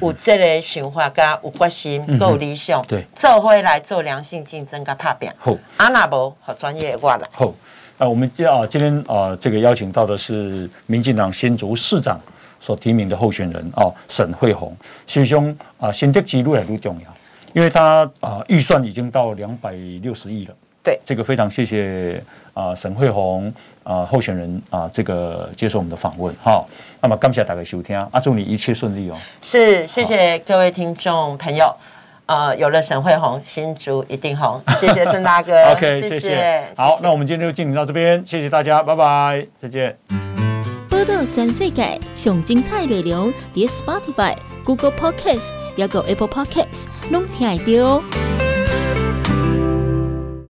[0.00, 5.28] 有这个想法，加有决心，够有理想，对，做回来做良性竞争，跟拍拼。
[5.38, 7.28] 好，阿那无好专业过来。
[7.32, 7.52] 好，
[7.98, 12.20] 啊，我们今啊，今天啊，这个邀请到的是民进党新竹市长
[12.60, 14.76] 所提名的候选人哦，沈慧虹。
[15.06, 17.14] 师兄啊，新的期越来越重要，
[17.52, 20.54] 因为他啊，预算已经到两百六十亿了。
[20.84, 22.22] 对，这个非常谢谢
[22.54, 23.52] 啊，沈惠虹
[23.84, 26.34] 啊候选人啊这个接受我们的访问。
[26.42, 26.68] 好，
[27.02, 29.16] 那么感谢大家收听，啊，祝你一切顺利哦。
[29.42, 31.74] 是，谢谢各位听众朋友。
[32.26, 34.62] 呃，有了沈慧红，新竹一定红。
[34.78, 35.52] 谢谢郑大哥。
[35.72, 36.20] OK，谢谢。
[36.20, 39.96] 谢谢好，那我们今天就进行到这边，谢谢大家，拜拜，再见。
[40.88, 48.51] 报道全世界上精彩内容，点 Spotify、Google Podcasts，还有 Apple Podcasts，拢听得到。